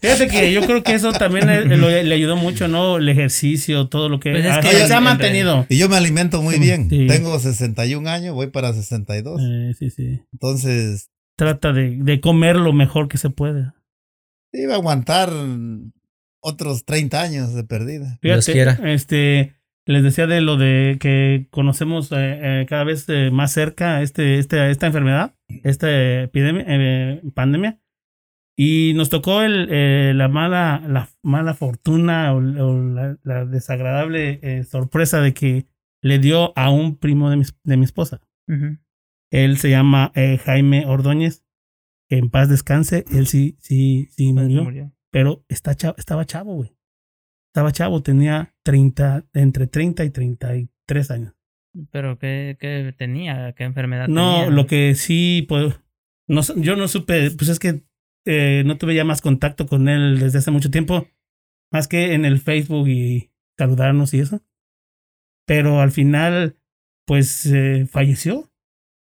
[0.00, 2.96] Fíjate que yo creo que eso también le, ayudó mucho, ¿no?
[2.96, 5.66] El ejercicio, todo lo que, Pues es que se ha en mantenido.
[5.68, 6.88] Y yo me alimento muy bien.
[6.90, 7.06] Sí.
[7.06, 9.40] Tengo 61 años, voy para 62.
[9.42, 10.22] Eh, sí, sí.
[10.32, 13.70] Entonces, Trata de, de comer lo mejor que se puede.
[14.62, 15.30] Iba a aguantar
[16.40, 18.18] otros 30 años de perdida.
[18.22, 22.16] Fíjate, este, les decía de lo de que conocemos eh,
[22.62, 27.80] eh, cada vez eh, más cerca este, este, esta enfermedad, esta epidemia, eh, pandemia.
[28.58, 34.40] Y nos tocó el, eh, la mala, la mala fortuna o, o la, la desagradable
[34.42, 35.66] eh, sorpresa de que
[36.02, 38.22] le dio a un primo de mi, de mi esposa.
[38.48, 38.78] Ujú.
[39.30, 41.44] Él se llama eh, Jaime Ordóñez.
[42.08, 43.04] Que en paz descanse.
[43.10, 44.64] Él sí, sí, sí murió.
[44.64, 44.92] murió.
[45.10, 46.76] Pero está chavo, estaba chavo, güey.
[47.48, 51.34] Estaba chavo, tenía 30, entre 30 y 33 años.
[51.90, 53.54] Pero ¿qué, qué tenía?
[53.54, 54.50] ¿Qué enfermedad No, tenía?
[54.50, 55.74] lo que sí, pues,
[56.28, 57.82] no, yo no supe, pues es que
[58.24, 61.06] eh, no tuve ya más contacto con él desde hace mucho tiempo,
[61.70, 64.42] más que en el Facebook y saludarnos y eso.
[65.46, 66.56] Pero al final,
[67.06, 68.50] pues, eh, falleció.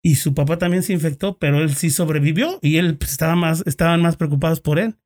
[0.05, 3.63] Y su papá también se infectó, pero él sí sobrevivió y él pues, estaba más,
[3.65, 4.99] estaban más preocupados por él.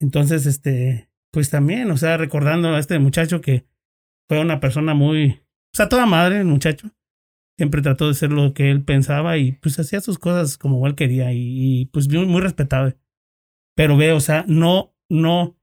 [0.00, 3.66] Entonces, este, pues también, o sea, recordando a este muchacho que
[4.28, 6.92] fue una persona muy, o sea, toda madre, el muchacho
[7.58, 10.94] siempre trató de ser lo que él pensaba y pues hacía sus cosas como él
[10.94, 12.96] quería y, pues muy, muy respetable.
[13.74, 15.58] Pero ve, o sea, no, no,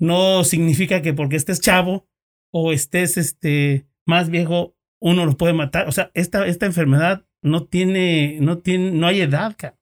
[0.00, 2.08] no significa que porque estés chavo
[2.52, 5.86] o estés este más viejo, uno lo puede matar.
[5.86, 9.78] O sea, esta, esta enfermedad no tiene, no tiene, no hay edad, cara.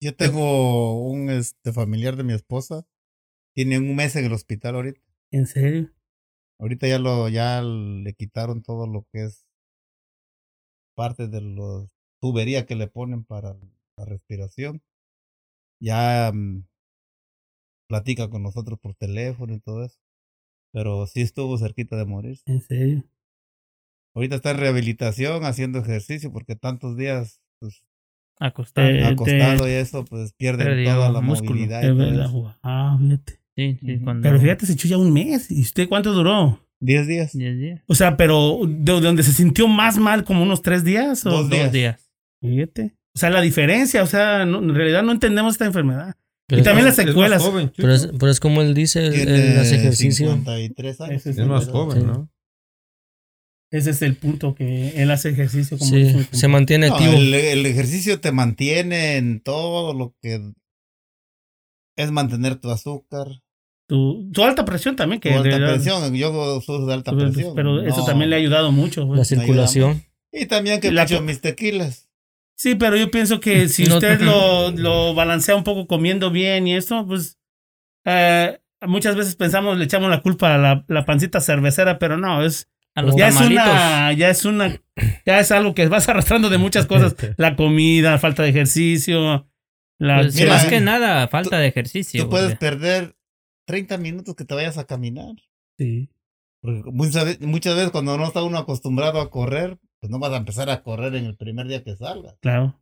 [0.00, 2.86] Yo tengo un este, familiar de mi esposa.
[3.54, 5.00] Tiene un mes en el hospital ahorita.
[5.30, 5.92] En serio.
[6.58, 9.44] Ahorita ya lo, ya le quitaron todo lo que es
[10.94, 13.58] parte de los tubería que le ponen para
[13.96, 14.82] la respiración.
[15.80, 16.66] Ya mm,
[17.88, 19.98] platica con nosotros por teléfono y todo eso.
[20.72, 22.40] Pero sí estuvo cerquita de morir.
[22.46, 23.04] En serio.
[24.14, 27.82] Ahorita está en rehabilitación, haciendo ejercicio, porque tantos días pues,
[28.40, 28.88] Acostado.
[28.88, 31.50] Eh, acostado y eso, pues pierde Perdió toda la músculo.
[31.52, 31.82] movilidad.
[31.82, 32.56] y todo eso.
[32.62, 33.38] Ah, fíjate.
[33.54, 34.22] Sí, sí, cuando...
[34.22, 35.50] Pero fíjate, se echó ya un mes.
[35.50, 36.58] ¿Y usted cuánto duró?
[36.80, 37.32] Diez días.
[37.36, 37.80] 10 días.
[37.86, 41.24] O sea, pero de, de donde se sintió más mal, como unos tres días.
[41.26, 41.30] ¿o?
[41.30, 41.64] Dos días.
[41.64, 42.10] Dos días.
[42.40, 42.96] Fíjate.
[43.14, 46.16] O sea, la diferencia, o sea, no- en realidad no entendemos esta enfermedad.
[46.48, 47.40] Pero y es- también las Es secuelas.
[47.42, 47.70] joven.
[47.76, 50.26] Pero es, pero es como él dice, él, Tiene él hace ejercicio.
[50.32, 51.16] 53 años.
[51.20, 52.06] Ese es, Es más el- joven, Sí.
[52.06, 52.28] ¿no?
[53.72, 57.14] Ese es el punto que él hace ejercicio como Sí, se mantiene No, activo.
[57.14, 60.40] el, el ejercicio te mantiene en todo lo que
[61.96, 63.26] es mantener tu azúcar,
[63.88, 66.14] tu, tu alta presión también, que tu alta realidad- presión.
[66.14, 67.54] Yo sufro de alta presión.
[67.54, 68.04] Pero eso No.
[68.06, 69.04] también le ha ayudado mucho.
[69.06, 69.18] güey.
[69.18, 70.02] La circulación.
[70.32, 72.08] Y también que La mis tequilas.
[72.56, 76.66] Sí, pero yo pienso que si No- usted lo, lo balancea un poco comiendo bien
[76.66, 77.38] y eso, pues
[78.06, 82.44] eh, muchas veces pensamos, le echamos la culpa a la, la pancita cervecera, pero no,
[82.44, 83.64] es A los ya es tamalitos.
[83.66, 84.82] una, ya es una,
[85.24, 87.14] ya es algo que vas arrastrando de muchas cosas.
[87.38, 89.48] La comida, falta de ejercicio,
[89.98, 92.24] la Pues, Mira, más que nada, falta de ejercicio.
[92.24, 93.16] Tú puedes perder
[93.66, 95.34] 30 minutos que te vayas a caminar.
[95.78, 96.08] sí.
[96.60, 100.70] Porque muchas veces cuando no está uno acostumbrado a correr, pues no vas a empezar
[100.70, 102.36] a correr en el primer día que salgas.
[102.40, 102.80] Claro.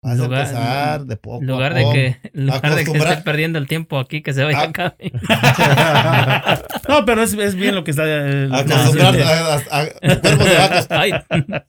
[0.00, 1.92] Vas Lugar- a empezar de poco En lugar a de poco.
[1.94, 4.62] que, lugar de que Acostumbrar- esté perdiendo el tiempo aquí, que se vaya Ah.
[4.62, 4.96] acá.
[6.88, 8.04] No, pero es, es bien lo que está.
[8.06, 11.12] eh, Acostumbrar, sí, a- a- a- tu, cuerpo se va a acost- Ay,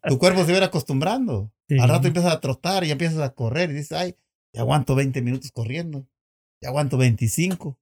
[0.07, 1.51] tu cuerpo se va a ir acostumbrando.
[1.67, 1.77] sí.
[1.79, 4.15] Al rato empiezas a trotar y empiezas a correr y dices, ay,
[4.53, 6.07] ya aguanto 20 minutos corriendo.
[6.61, 7.79] Ya aguanto 25.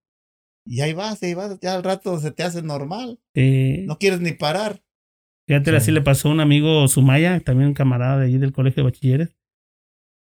[0.65, 1.59] Y ahí vas, ahí vas.
[1.61, 3.19] Ya al rato se te hace normal.
[3.35, 3.83] Sí.
[3.87, 4.81] No quieres ni parar.
[5.47, 8.83] Fíjate, así le pasó a un amigo Sumaya, también un camarada de allí del colegio
[8.83, 9.37] de bachilleres.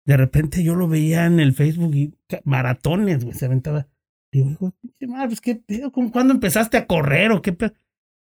[0.05, 3.87] De repente yo lo veía en el Facebook y maratones, güey, se aventaba.
[4.33, 4.73] Digo, hijo,
[5.27, 7.73] pues qué pedo, ¿cómo- ¿cuándo empezaste a correr o qué pedo?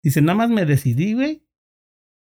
[0.03, 1.43] Dice, nada más me decidí, güey.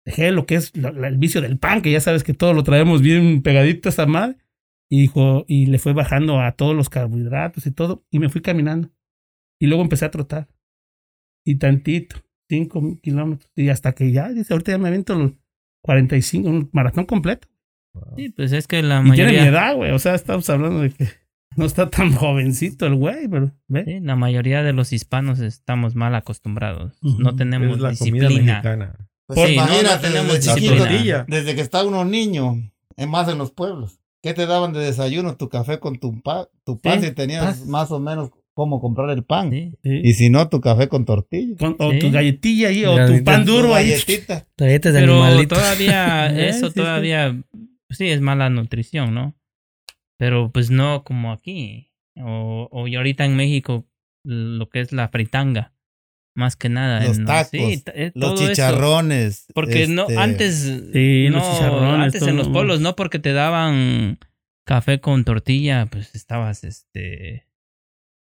[0.05, 3.01] Dejé lo que es el vicio del pan, que ya sabes que todo lo traemos
[3.01, 4.37] bien pegadito a esa madre.
[4.87, 8.41] Y dijo, y le fue bajando a todos los carbohidratos y todo, y me fui
[8.41, 8.91] caminando.
[9.59, 10.47] Y luego empecé a trotar.
[11.43, 13.49] Y tantito, cinco kilómetros.
[13.55, 15.31] Y hasta que ya, dice, ahorita ya me avento los
[15.81, 17.47] 45, un maratón completo.
[18.15, 19.91] Sí, pues es que la Y tiene mi mayoría, edad, güey.
[19.91, 21.07] O sea, estamos hablando de que
[21.57, 23.83] no está tan jovencito el güey, pero, ¿ve?
[23.85, 26.93] sí, la mayoría de los hispanos estamos mal acostumbrados.
[27.01, 28.53] No tenemos Es la comida disciplina.
[28.53, 28.95] mexicana.
[29.27, 31.25] Pues Sí, no, no imagínate, tenemos desde, disciplina.
[31.27, 32.55] desde que está uno niño,
[32.95, 33.99] es más en los pueblos.
[34.21, 35.35] ¿Qué te daban de desayuno?
[35.35, 39.09] Tu café con tu, pa, tu pan Sí, si tenías más o menos cómo comprar
[39.11, 39.51] el pan.
[39.51, 39.73] Sí.
[39.83, 40.01] Sí.
[40.03, 41.55] Y si no, tu café con tortilla.
[41.59, 41.99] Con- o Sí.
[41.99, 43.89] tu galletilla ahí, o tu pan duro Tu ahí.
[43.91, 44.47] galletita.
[44.57, 45.55] Galletas de Pero animalito.
[45.55, 46.79] todavía, Eh, eso sí, sí.
[46.79, 47.35] todavía,
[47.89, 49.35] sí es mala nutrición, ¿no?
[50.17, 51.91] Pero pues no como aquí.
[52.17, 53.85] O, o y ahorita en México,
[54.23, 55.73] lo que es la fritanga.
[56.37, 57.03] Más que nada.
[57.05, 58.49] Los en- tacos, sí, eh, Los eso.
[58.49, 59.45] chicharrones.
[59.53, 60.55] Porque no, este, antes.
[60.93, 64.19] Sí, los no, chicharrones, Antes en los pueblos, no porque te daban
[64.65, 67.45] café con tortilla, pues estabas este.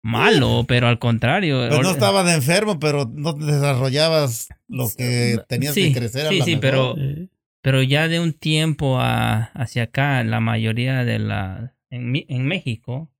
[0.03, 1.67] Malo, pero al contrario.
[1.69, 6.39] Pues no estaban enfermos, pero no desarrollabas lo que tenías Sí, que crecer a sí,
[6.39, 6.61] la sí, mejor.
[6.61, 7.27] pero- Eh,
[7.61, 11.75] Pero ya de un tiempo a, hacia acá, la mayoría de la.
[11.89, 13.13] En, en México,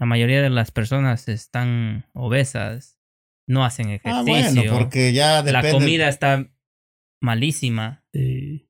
[0.00, 2.98] la mayoría de las personas están obesas,
[3.46, 4.62] no hacen Ah, ejercicio.
[4.62, 6.48] bueno, porque ya la comida está
[7.20, 8.04] malísima.
[8.12, 8.65] sí.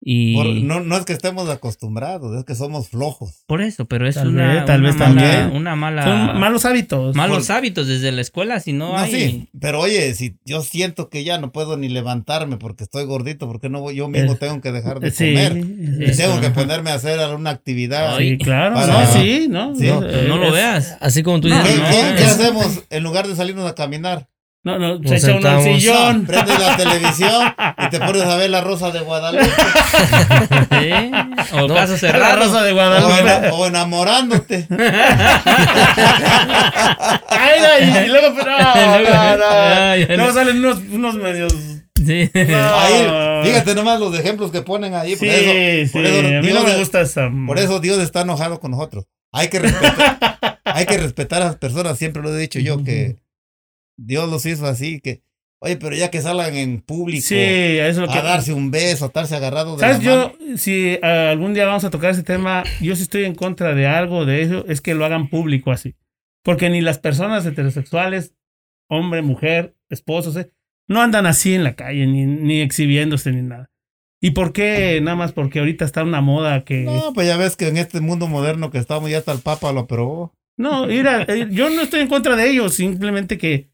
[0.00, 3.44] Y por- por, no, no es que estemos acostumbrados, es que somos flojos.
[3.60, 5.56] eso, pero es Tal una, vez, tal una vez mala, también.
[5.56, 6.04] una mala.
[6.04, 7.16] Son malos hábitos.
[7.16, 9.10] malos por- hábitos desde la escuela, si no, No, hay.
[9.12, 13.48] sí, pero oye, si yo siento que ya no puedo ni levantarme porque estoy gordito,
[13.48, 15.52] porque no voy- yo mismo Eh, tengo que dejar de Sí, comer.
[15.54, 18.16] sí, Y tengo que ponerme a hacer alguna actividad.
[18.16, 18.76] Ay, sí, claro.
[18.76, 19.74] Para- no, sí, ¿no?
[19.74, 19.86] Sí.
[19.88, 20.96] No, Eh, no lo es- veas.
[21.00, 21.80] Así como tú No, ¿Qué, dices.
[21.80, 24.28] no, qué- hacemos en lugar de salirnos a caminar?
[24.64, 26.26] No, no, se echa uno al sillón.
[26.26, 29.44] Prendes la televisión y te pones a ver la Rosa de Guadalupe.
[30.70, 31.10] ¿Sí?
[31.52, 32.44] O caso La cerrado.
[32.44, 33.48] rosa de Guadalupe.
[33.52, 34.66] o enamorándote.
[37.28, 39.00] Ay, no, y luego, pero no, no,
[39.38, 39.44] no.
[39.48, 41.52] Ay, ay, Luego salen unos, unos medios.
[41.94, 42.30] Sí.
[42.34, 42.78] No.
[42.78, 45.16] Ahí, fíjate nomás los ejemplos que ponen ahí.
[45.16, 45.50] Por Sí, eso,
[45.92, 45.92] sí.
[45.92, 47.28] por eso a mí no Dios- me gusta esa.
[47.46, 49.04] Por eso Dios está enojado con nosotros.
[49.32, 53.16] Hay que respetar, hay que respetar a las personas, siempre lo he dicho yo, que
[53.98, 55.22] Dios los hizo así, que,
[55.60, 58.18] oye, pero ya que salgan en público Sí, eso es lo que.
[58.18, 59.98] a darse un beso, a estarse agarrado de ¿Sabes?
[59.98, 60.56] la Yo, mano.
[60.56, 63.86] si eh, algún día vamos a tocar ese tema, yo sí estoy en contra de
[63.86, 65.96] algo de eso, es que lo hagan público así.
[66.44, 68.34] Porque ni las personas heterosexuales,
[68.88, 70.50] hombre, mujer, esposos, eh,
[70.86, 73.70] no andan así en la calle, ni, ni exhibiéndose, ni nada.
[74.20, 74.98] ¿Y por qué?
[75.02, 76.82] Nada más porque ahorita está una moda que...
[76.82, 79.72] No, pues ya ves que en este mundo moderno que estamos, ya hasta el Papa
[79.72, 80.34] lo aprobó.
[80.56, 83.70] No, mira, eh, yo no estoy en contra de ellos, simplemente que,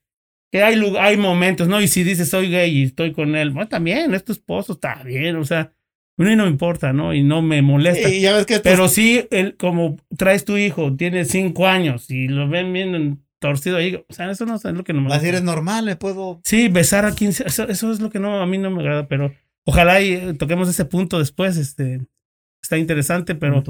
[0.55, 1.81] que hay, hay momentos, ¿no?
[1.81, 5.03] Y si dices soy gay y estoy con él, bueno, también, es tu esposo, está
[5.03, 5.73] bien, o sea,
[6.17, 7.13] a mí no me importa, ¿no?
[7.13, 8.09] Y no me molesta.
[8.09, 12.09] Y ya ves que estos- Pero sí, el, como traes tu hijo, tiene cinco años
[12.09, 15.09] y lo ven bien torcido ahí, o sea, eso no es lo que no me
[15.09, 15.29] gusta.
[15.29, 16.41] es normal, le puedo...
[16.45, 19.09] Sí, besar a 15, eso, eso es lo que no, a mí no me agrada,
[19.09, 19.35] pero
[19.67, 22.07] ojalá y eh, toquemos ese punto después, este,
[22.63, 23.61] está interesante, pero,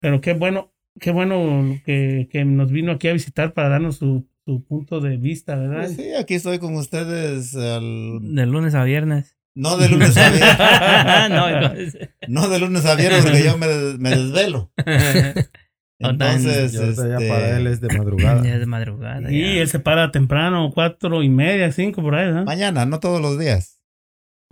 [0.00, 4.26] pero qué bueno, qué bueno que, que nos vino aquí a visitar para darnos su,
[4.50, 5.84] su punto de vista, ¿verdad?
[5.84, 8.18] Pues sí, aquí estoy con ustedes al...
[8.34, 9.36] De lunes a viernes.
[9.54, 11.94] No de lunes a viernes,
[12.28, 13.66] no, no de lunes a viernes porque yo me,
[13.98, 14.72] me desvelo.
[15.98, 18.42] Entonces, Y ahorita ya este, para él es de madrugada.
[18.42, 19.32] ya es de madrugada.
[19.32, 19.62] Y ya.
[19.62, 22.44] él se para temprano, cuatro y media, cinco por ahí, ¿no?
[22.44, 23.79] mañana, no todos los días.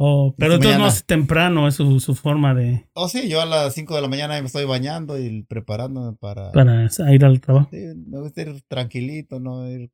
[0.01, 0.85] Oh, pero todos mañana.
[0.85, 4.07] modos temprano es su, su forma de Oh, sí, yo a las 5 de la
[4.09, 6.53] mañana me estoy bañando y preparándome para...
[6.53, 7.69] para ir al trabajo.
[7.73, 9.91] Sí, me gusta ir tranquilito, no ir,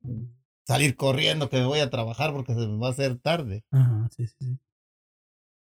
[0.66, 3.64] salir corriendo que me voy a trabajar porque se me va a hacer tarde.
[3.70, 4.58] Ajá, sí, sí, sí.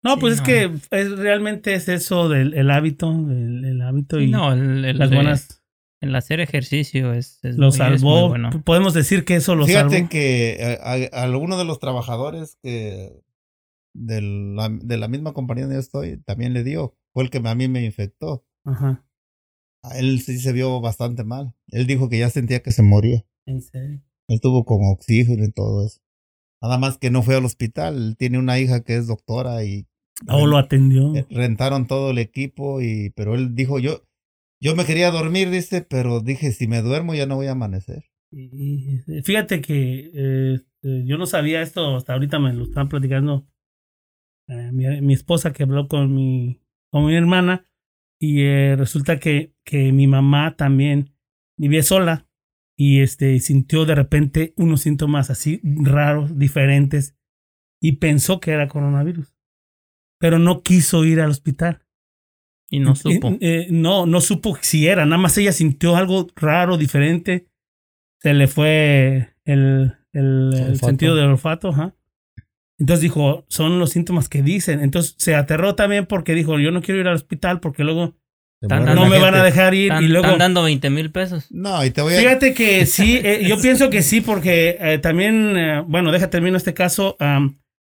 [0.04, 0.46] No, Sí, pues es no.
[0.46, 5.00] que es, realmente es eso del el hábito, el, el hábito y no, el, el-
[5.00, 5.64] las buenas
[6.00, 8.30] el hacer ejercicio es, es lo muy- es muy salvó.
[8.30, 8.52] bueno.
[8.64, 10.10] Podemos decir que eso lo Fíjate salvó.
[10.10, 10.78] que eh,
[11.12, 13.20] a, a alguno de los trabajadores que
[13.98, 17.42] de la, de la misma compañía donde yo estoy también le dio, fue el que
[17.44, 18.46] a mí me infectó.
[18.64, 19.06] Ajá.
[19.84, 21.56] A él sí se vio bastante mal.
[21.68, 23.26] Él dijo que ya sentía que se moría.
[23.46, 24.02] En serio.
[24.28, 26.02] Él tuvo con oxígeno y todo eso.
[26.62, 28.16] Nada más que no fue al hospital.
[28.18, 29.88] Tiene una hija que es doctora y
[30.28, 31.16] Oh, lo atendió.
[31.16, 34.04] Eh, rentaron todo el equipo y pero él dijo yo
[34.60, 38.06] yo me quería dormir dice pero dije si me duermo ya no voy a amanecer
[38.32, 40.60] Y, y, fíjate que eh,
[41.06, 43.48] yo no sabía esto, hasta ahorita me lo están platicando
[44.48, 47.66] eh, mi, mi esposa que habló con mi, con mi hermana
[48.20, 51.14] y eh, resulta que, que mi mamá también
[51.58, 52.28] vivía sola
[52.76, 57.16] y este sintió de repente unos síntomas así raros, diferentes
[57.82, 59.36] y pensó que era coronavirus,
[60.20, 61.84] pero no quiso ir al hospital.
[62.70, 63.30] Y no supo.
[63.30, 67.48] Eh, eh, no, no supo si era, nada más ella sintió algo raro, diferente.
[68.20, 71.96] Se le fue el, el, sentido del olfato, ajá.
[72.80, 74.82] Entonces dijo, son los síntomas que dicen.
[74.82, 78.16] Entonces se aterró también porque dijo, yo no quiero ir al hospital porque luego
[78.62, 79.92] no me van a dejar ir.
[79.92, 81.48] Están, y luego, están dando 20 mil pesos.
[81.52, 85.00] no y te voy a fíjate que sí, eh, yo pienso que sí porque eh,
[85.00, 87.18] también, eh, bueno, deja termino este caso.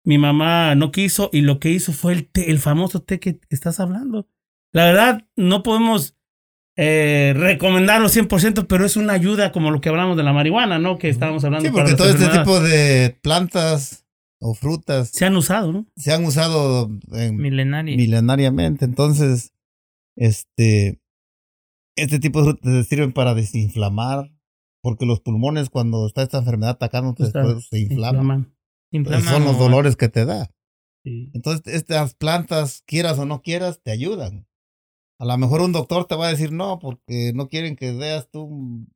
[0.05, 3.39] mi mamá no quiso y lo que hizo fue el té, el famoso té que,
[3.51, 4.27] estás hablando.
[4.73, 6.17] La verdad, no podemos
[6.77, 10.97] eh, recomendarlo 100%, pero es una ayuda como lo que hablamos de la marihuana, ¿no?
[10.97, 11.69] Que estábamos hablando.
[11.69, 14.02] Sí, porque todo este tipo de plantas
[14.43, 15.87] o frutas Se han usado, ¿no?
[15.97, 18.85] se han usado en- milenariamente.
[18.85, 19.53] Entonces,
[20.17, 21.01] este,
[21.97, 24.33] este tipo de frutas sirven para desinflamar,
[24.83, 28.55] porque los pulmones cuando está esta enfermedad atacando Está- después se inflaman.
[28.91, 29.23] inflaman.
[29.29, 30.51] Son los dolores que te da.
[31.05, 31.31] Sí.
[31.35, 34.47] Entonces, estas plantas, quieras o no quieras, te ayudan.
[35.21, 38.29] A lo mejor un doctor te va a decir no, porque no quieren que veas
[38.31, 38.87] tú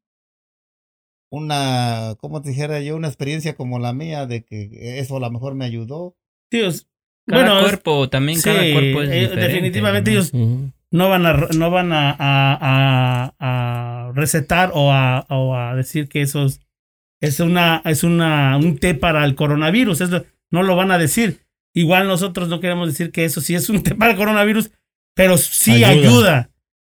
[1.36, 2.96] una, ¿cómo te dijera yo?
[2.96, 6.16] Una experiencia como la mía, de que eso a lo mejor me ayudó.
[6.50, 6.86] Es-
[7.26, 9.40] Cada bueno, es- cuerpo, también cada sí, cuerpo es eh, diferente.
[9.48, 10.14] definitivamente ¿no?
[10.16, 10.70] ellos Ujú.
[10.92, 13.34] no van a no van a, a- a-
[14.08, 16.60] a recetar o a, o a decir que eso es,
[17.20, 21.40] es una es una un té para el coronavirus eso no lo van a decir
[21.74, 24.70] igual nosotros no queremos decir que eso sí es un té para el coronavirus
[25.16, 26.50] pero sí ayuda, Ayuda.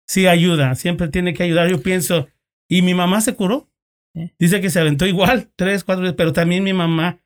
[0.08, 2.26] sí ayuda siempre tiene que ayudar yo pienso
[2.68, 3.68] y mi mamá se curó
[4.16, 4.34] ¿Eh?
[4.38, 7.20] dice que se aventó igual tres cuatro veces pero también mi mamá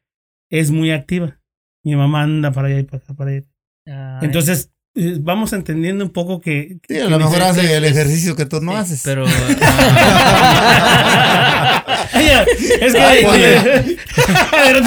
[0.50, 1.40] es muy activa
[1.84, 3.44] mi mamá anda para allá y para acá para allá
[3.86, 4.72] Ay, entonces,
[5.20, 6.76] vamos entendiendo un poco que...
[6.88, 9.02] Sí, a lo mejor hace el ejercicio que tú no sí, haces.
[9.04, 9.24] Pero.
[12.14, 12.44] Ella,
[12.80, 13.00] es que...
[13.00, 14.82] Ay, oye, a ver,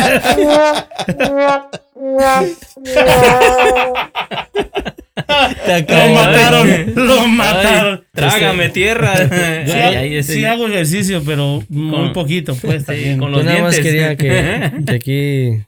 [5.65, 7.93] Te lo mataron, lo mataron.
[7.99, 9.13] ay, trágame tierra.
[9.65, 12.85] Sí, Ay, sí hago ejercicio, pero muy Con- poquito, pues.
[12.85, 13.17] también.
[13.17, 13.91] con Yo los nada más dientes.
[13.91, 15.63] quería que, que aquí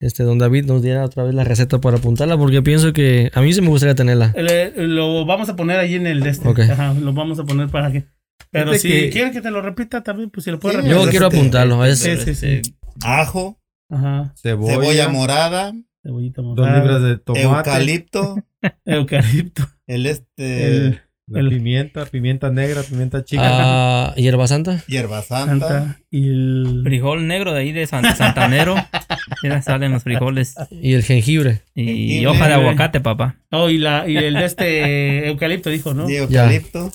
[0.00, 3.40] este don David nos diera otra vez la receta para apuntarla porque pienso que a
[3.40, 4.32] mí sí me gustaría tenerla.
[4.36, 6.48] Le- lo vamos a poner ahí en el de este.
[6.48, 6.60] Ok.
[6.60, 8.04] Ajá, lo vamos a poner para que...
[8.50, 10.76] Pero Fíjate si que- quieren que te lo repita también, pues si lo puedo Sí,
[10.78, 10.96] repetir.
[11.04, 11.84] Yo quiero este- apuntarlo.
[11.84, 12.62] Es, Sí, sí, sí.
[13.02, 14.32] Ajo, Ajá.
[14.36, 15.72] Cebolla, cebolla morada,
[16.02, 18.36] Cebollita dos morada, libras de tomate, eucalipto,
[18.86, 19.62] eucalipto.
[19.86, 23.42] el este, El- la el- pimienta, pimienta negra, pimienta chica.
[23.44, 24.82] ah, hierba santa.
[24.86, 25.68] hierba santa.
[25.68, 26.80] Santa y el...
[26.84, 28.74] Frijol negro de ahí de San- Santanero.
[29.42, 30.54] Mira, salen los frijoles.
[30.70, 31.62] Y el jengibre.
[31.74, 32.26] Y, Jengibre.
[32.28, 33.36] hoja de aguacate, papá.
[33.50, 36.08] Oh, y, la, y el de este eucalipto dijo, ¿no?
[36.08, 36.90] y eucalipto.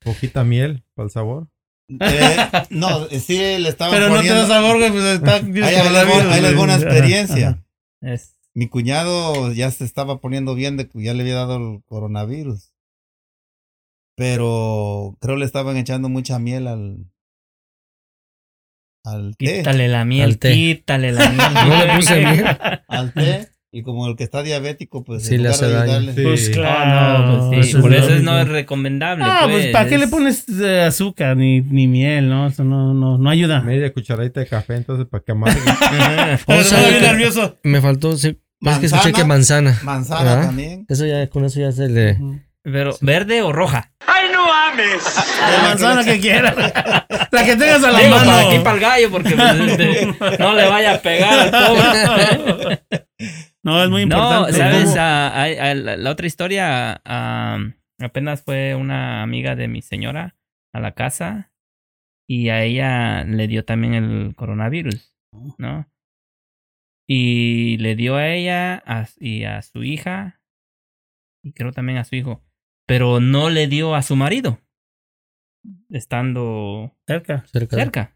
[0.00, 1.48] Poquita miel para el sabor.
[1.88, 2.36] Eh,
[2.70, 4.40] no, sí le estaban Pero no te poniendo.
[4.42, 5.36] da sabor, güey, pues está...
[5.36, 7.48] Ahí, ahí les voy- ahí les voy una Ajá, experiencia.
[7.48, 7.64] ajá.
[8.14, 11.82] Es, Mi cuñado ya se estaba poniendo bien de que ya le había dado el
[11.84, 12.72] coronavirus.
[14.16, 17.06] Pero creo le estaban echando mucha miel al
[19.04, 20.52] al té, quítale la miel, Al té.
[20.52, 21.46] quítale la miel.
[21.68, 22.44] No le puse miel.
[22.88, 25.92] al té y como el que está diabético pues Sí, en le hace de daño.
[25.92, 26.22] ayudarle- Sí.
[26.22, 27.18] Pues Ah, claro.
[27.28, 29.24] no, pues sí, eso por es eso es, no es recomendable.
[29.26, 32.46] Ah, pues, pues, ¿para qué le es- pones eh, azúcar ni, ni miel, no?
[32.46, 33.60] Eso no, no, no ayuda.
[33.60, 35.60] Media cucharadita de café, entonces para que amargue.
[35.60, 35.64] O
[36.46, 37.58] sea, estoy bien que- nervioso.
[37.64, 38.16] Me faltó.
[38.16, 39.78] Sí, es que escuché que manzana.
[39.84, 40.46] manzana ¿Verdad?
[40.46, 42.18] también Eso ya, con eso ya se le.
[42.72, 43.92] Pero, ¿verde o roja?
[44.06, 46.54] La manzana que quieras.
[47.30, 48.30] La que tengas a la Digo, mano.
[48.30, 50.06] para aquí para el gallo, porque pues, este,
[50.38, 52.82] no le vaya a pegar al pobre.
[53.62, 54.52] No, es muy No, importante.
[54.52, 54.96] ¿sabes?
[54.96, 57.00] Hay- hay- la, otra historia,
[57.98, 60.36] apenas fue una amiga de mi señora
[60.72, 61.52] a la casa
[62.28, 65.12] y a ella le dio también el coronavirus,
[65.58, 65.90] ¿no?
[67.08, 70.40] Y le dio a ella a- y a su hija
[71.44, 72.44] y creo también a su hijo,
[72.86, 74.60] pero no le dio a su marido,
[75.90, 77.44] estando Cerca.
[77.52, 77.76] Cerca.
[77.76, 78.12] de- cerca.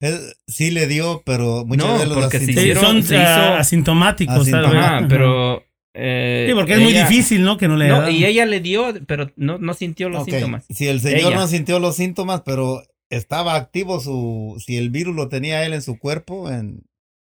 [0.00, 0.18] Él
[0.48, 3.16] sí le dio pero muchas No, veces los porque asintomáticos- se Sí, hicieron- son se
[3.18, 4.54] ah, hizo- asintomáticos, vez.
[4.54, 5.62] Ajá, pero...
[5.94, 7.56] eh, Sí, porque es muy difícil, ¿no?
[7.56, 10.64] Que no le No, y ella le dio, pero no, no sintió los Ok, síntomas.
[10.70, 11.36] Si el señor Ella.
[11.36, 15.82] no sintió los síntomas, pero estaba activo su, si el virus lo tenía él en
[15.82, 16.82] su cuerpo, en,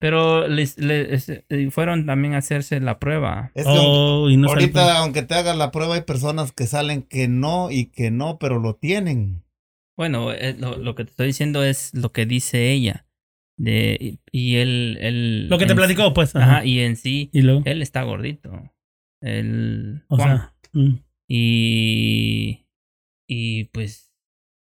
[0.01, 3.51] Pero les, les- eh, fueron también a hacerse la prueba.
[3.53, 7.03] es que Oh, y no ahorita aunque te hagas la prueba hay personas que salen
[7.03, 9.43] que no y que no, pero lo tienen.
[9.95, 13.05] Bueno, eh, lo, lo que te estoy diciendo es lo que dice ella.
[13.59, 16.35] De, y- él, él Lo que te platicó, pues.
[16.35, 16.65] Ajá, Ajá.
[16.65, 17.61] y en sí, Y luego.
[17.65, 18.51] él está gordito.
[19.21, 20.37] El O Juan.
[20.37, 20.55] sea.
[20.73, 20.95] mm.
[21.27, 22.65] y,
[23.29, 24.11] y pues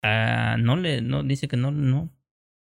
[0.04, 2.10] ah, no le, no, dice que no, no,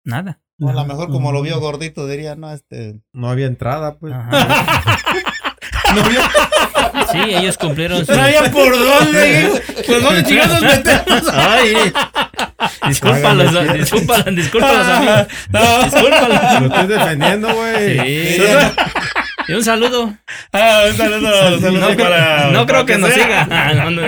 [0.06, 0.40] nada.
[0.60, 3.00] O a lo mejor como lo vio gordito diría, no, este...
[3.12, 4.12] No había entrada, pues.
[4.14, 4.98] Ajá.
[7.12, 8.12] Sí, ellos cumplieron su...
[8.12, 9.62] No había por dónde.
[9.86, 11.22] ¿Por dónde chingados metemos?
[11.32, 11.74] Ay,
[12.88, 15.26] discúlpalos, discúlpalos, discúlpalos, amigos.
[15.50, 15.84] No.
[15.84, 16.60] Discúlpalos.
[16.60, 17.98] Lo estoy defendiendo, güey.
[17.98, 18.42] Sí.
[19.46, 20.14] Y un saludo.
[20.52, 22.50] Ah, un saludo, un saludo No, para.
[22.50, 23.46] no creo que nos siga.
[23.50, 24.02] Ah, no, no.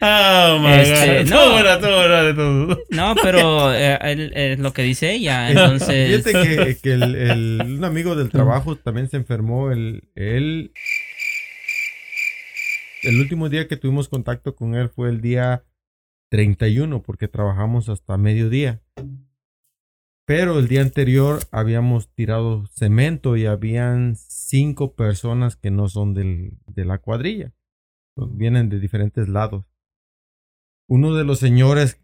[0.00, 1.30] Oh my Este, God.
[1.30, 1.36] no.
[1.36, 2.78] Todo bueno, todo bueno de todo.
[2.90, 5.50] No, pero eh, él- es lo que dice ella.
[5.50, 9.70] Entonces, Fíjate que, que el, el- un amigo del trabajo también se enfermó.
[9.72, 10.72] El, él.
[13.02, 15.64] El último día que tuvimos contacto con él fue el día
[16.30, 18.80] 31 porque trabajamos hasta mediodía.
[20.26, 26.58] Pero el día anterior habíamos tirado cemento y habían cinco personas que no son del-
[26.66, 27.52] de la cuadrilla.
[28.16, 29.64] Vienen de diferentes lados.
[30.88, 32.02] Uno de los señores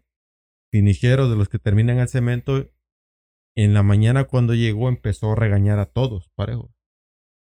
[0.71, 2.69] finicheros de los que terminan el cemento,
[3.57, 6.71] en la mañana cuando llegó empezó a regañar a todos, parejo.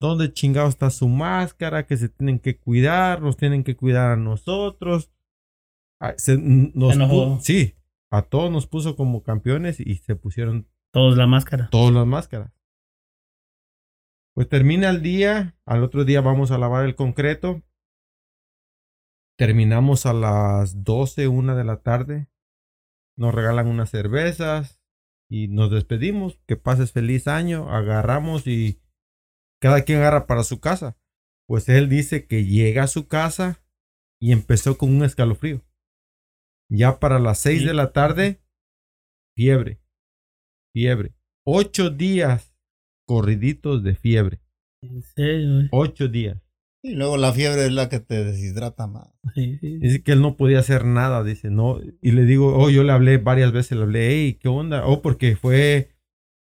[0.01, 1.87] ¿Dónde chingado está su máscara?
[1.87, 5.11] Que se tienen que cuidar, nos tienen que cuidar a nosotros.
[6.18, 7.74] Se- nos sí,
[8.12, 11.68] a todos nos puso como campeones y se pusieron Todos la máscara.
[11.70, 12.53] todas las máscaras.
[14.34, 17.62] Pues termina el día, al otro día vamos a lavar el concreto.
[19.39, 22.28] Terminamos a las 12, una de la tarde.
[23.16, 24.80] Nos regalan unas cervezas
[25.28, 26.41] y nos despedimos.
[26.47, 27.70] Que pases feliz año.
[27.70, 28.80] Agarramos y
[29.61, 30.99] cada quien agarra para su casa.
[31.47, 33.62] Pues él dice que llega a su casa
[34.20, 35.62] y empezó con un escalofrío.
[36.70, 37.66] Ya para las 6 Sí.
[37.66, 38.43] de la tarde,
[39.37, 39.80] fiebre
[40.72, 41.14] fiebre.
[41.47, 42.55] Ocho días
[43.09, 44.43] corriditos de fiebre.
[44.82, 45.68] En serio.
[45.72, 46.37] Ocho días.
[46.87, 49.09] Y luego la fiebre es la que te deshidrata más.
[49.34, 49.78] Sí, sí.
[49.78, 51.80] Dice que él no podía hacer nada, dice, no.
[52.01, 54.87] Y le digo, oh, yo le hablé varias veces, le hablé, hey, ¿qué onda?
[54.87, 55.97] Oh, porque fue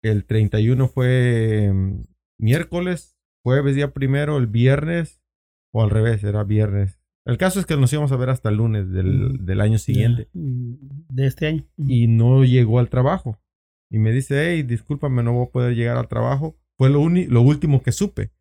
[0.03, 2.05] el 31 fue mm,
[2.39, 5.23] miércoles, jueves día primero, el viernes,
[5.73, 6.99] o al revés, era viernes.
[7.25, 10.29] El caso es que nos íbamos a ver hasta el lunes del, del año siguiente.
[10.33, 11.65] De este año.
[11.77, 13.41] y no llegó al trabajo.
[13.91, 16.59] Y me dice, hey, discúlpame, no voy a poder llegar al trabajo.
[16.77, 18.33] Fue lo, lo último que supe.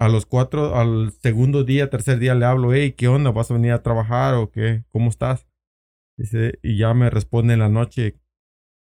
[0.00, 3.30] A los cuatro, al segundo día, tercer día le hablo, hey, ¿qué onda?
[3.30, 4.84] ¿Vas a venir a trabajar o qué?
[4.88, 5.46] ¿Cómo estás?
[6.18, 8.20] Dice, y ya me responde en la noche.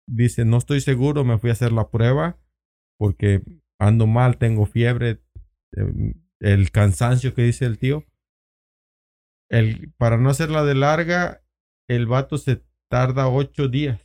[0.08, 2.38] Dice, no estoy seguro, me fui a hacer la prueba
[2.98, 3.42] porque
[3.78, 5.22] ando mal, tengo fiebre,
[5.76, 8.04] eh, el cansancio que dice el tío.
[9.50, 11.44] El, para no hacerla de larga,
[11.88, 14.00] el vato se tarda ocho días.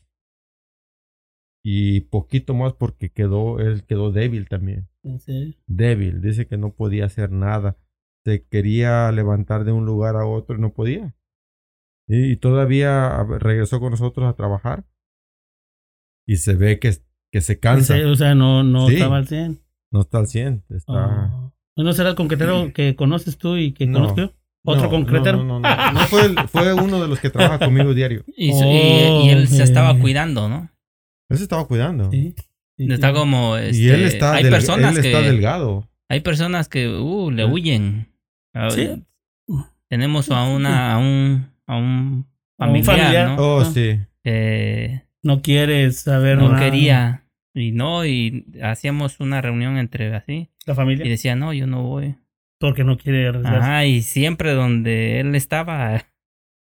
[1.64, 4.90] Y poquito más porque quedó, él quedó débil también.
[5.68, 6.22] Débil.
[6.22, 7.78] Dice que no podía hacer nada.
[8.26, 11.16] Se quería levantar de un lugar a otro y no podía.
[12.08, 14.86] Y, y todavía regresó con nosotros a trabajar.
[16.28, 16.94] Y se ve que,
[17.32, 17.96] que se cansa.
[18.08, 18.96] O sea, no, no Sí.
[18.96, 19.62] estaba al 100.
[19.92, 20.64] No está al 100.
[20.70, 21.32] Está...
[21.34, 21.54] Oh.
[21.78, 24.00] ¿No será el concretero que conoces tú y que No.
[24.00, 24.34] conozco yo?
[24.66, 25.38] ¿Otro No, concretero?
[25.38, 25.92] No, no, no.
[25.94, 28.24] No, fue, el- fue uno de los que trabaja conmigo diario.
[28.36, 30.70] Y, su- y- y él se Oh, estaba cuidando, ¿no?
[31.30, 32.12] Él se estaba cuidando.
[32.12, 32.36] Sí.
[32.80, 33.58] Está como.
[33.58, 35.26] y este, él está, hay del- personas él está que.
[35.28, 35.90] delgado.
[36.10, 38.08] Hay personas que uh, le huyen.
[38.54, 38.90] Ah, Sí.
[39.90, 42.28] Tenemos a una, a un, a un
[42.60, 43.30] A un familiar.
[43.30, 43.36] ¿no?
[43.38, 44.00] Oh, sí.
[44.24, 46.64] Que No quieres saber no nada.
[46.64, 47.26] quería.
[47.56, 50.50] Y no, y hacíamos una reunión entre así.
[50.68, 51.06] La Y familia.
[51.10, 52.16] decía, no, yo no voy.
[52.60, 53.58] Porque no quiere arriesgarse.
[53.60, 56.06] Ajá, y siempre donde él estaba,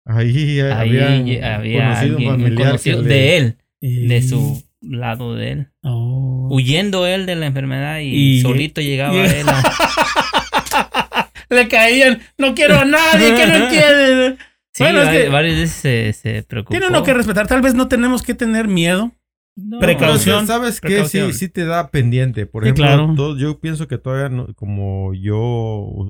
[0.06, 4.22] Ahí, ahí había, había, conocido alguien, un un familiar conocido le- de él, Y- de
[4.22, 5.68] su lado de él.
[5.82, 6.48] Oh.
[6.50, 9.48] Huyendo él de la enfermedad y, Y- solito llegaba y- él.
[9.48, 9.62] a-
[11.50, 12.20] Le caían.
[12.38, 14.36] No quiero a nadie que no entiende.
[14.72, 16.70] Sí, Bueno, es vari- que- varias veces se, se preocupó.
[16.72, 17.46] Tiene uno que respetar.
[17.46, 19.12] Tal vez no tenemos que tener miedo.
[19.56, 20.48] No, Pero, Precaución.
[20.48, 21.04] ¿Sabes qué?
[21.04, 22.46] Sí, sí te da pendiente.
[22.46, 23.12] Por Sí, ejemplo, claro.
[23.14, 25.38] todo- yo pienso que todavía, no- como yo,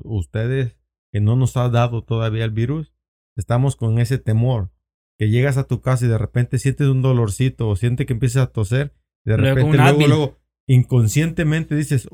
[0.03, 0.75] ustedes,
[1.13, 2.91] que no nos ha dado todavía el virus,
[3.37, 4.71] estamos con ese temor.
[5.17, 8.43] Que llegas a tu casa y de repente sientes un dolorcito o sientes que empiezas
[8.43, 8.93] a toser.
[9.25, 12.07] De Luego repente, luego, luego, inconscientemente dices,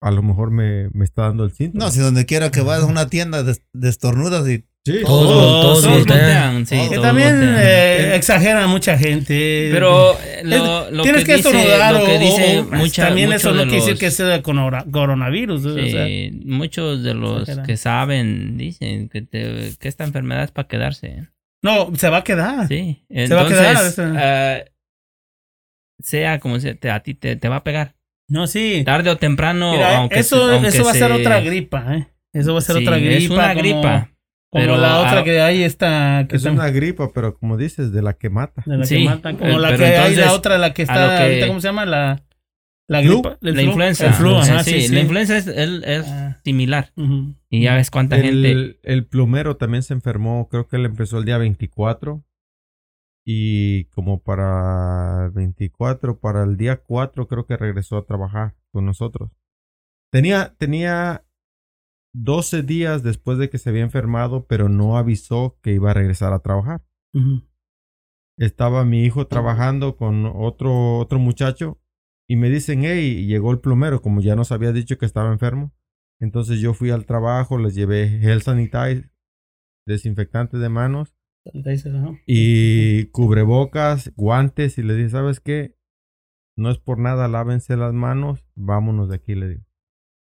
[0.00, 1.84] a lo mejor me, me está dando el síntoma.
[1.86, 4.94] No, si donde quiera que vas a una tienda de, de estornudas y Sí.
[5.04, 6.18] Todos, Todos, todos Todos voltean.
[6.18, 7.56] voltean, sí, Que Que todos también voltean.
[7.60, 9.68] eh, exageran mucha gente.
[9.72, 13.52] Pero eh, lo, lo Tienes que, dice, estornudar que o- dice o- mucha- también eso
[13.52, 15.66] no quiere decir que sea corona- coronavirus.
[15.66, 17.66] o sea, Sí, muchos de los Exageran.
[17.66, 21.28] que saben dicen que, te- que esta enfermedad es para quedarse.
[21.62, 22.66] No, se va a quedar.
[22.68, 24.64] Sí, Se va a entonces, quedar, esa- ah,
[26.00, 27.94] sea como sea, te- a ti te, te va a pegar.
[28.28, 28.82] No, sí.
[28.84, 31.94] Tarde o temprano, Mira, aunque eso, se- aunque eso va a ser se- otra gripa,
[31.96, 32.08] ¿eh?
[32.32, 33.16] Eso va a ser Sí, otra gripa.
[33.24, 34.08] Es una como- gripa.
[34.50, 37.56] Como pero la otra a- que hay esta que Es está- una gripa, pero como
[37.56, 38.62] dices, de la que mata.
[38.66, 40.82] de la que Sí, matan, como eh, la que hay entonces, la otra, la que
[40.82, 41.86] está que- ahorita, ¿cómo se llama?
[41.86, 42.22] La,
[42.92, 43.38] la gripa.
[43.40, 43.68] el La flu.
[43.70, 44.06] influenza.
[44.06, 44.94] El flu, ajá, sí, sí, sí.
[44.94, 46.92] La influenza es, el- es Ah, similar.
[47.48, 48.50] Y ya ves cuánta gente.
[48.52, 52.24] El, el plomero también se enfermó, creo que él empezó el día 24.
[53.24, 58.84] Y como para el 24, para el día 4 creo que regresó a trabajar con
[58.84, 59.30] nosotros.
[60.10, 61.24] Tenía, tenía
[62.14, 66.32] 12 días después de que se había enfermado, pero no avisó que iba a regresar
[66.32, 66.82] a trabajar.
[68.38, 71.78] Estaba mi hijo trabajando con otro, otro muchacho
[72.28, 75.72] y me dicen, hey, llegó el plomero, como ya nos había dicho que estaba enfermo.
[76.20, 79.10] Entonces yo fui al trabajo, les llevé gel sanitizer,
[79.86, 81.14] desinfectante de manos
[82.26, 85.76] y cubrebocas, guantes y le dije, ¿sabes qué?
[86.56, 89.64] No es por nada, lávense las manos, vámonos de aquí, le digo.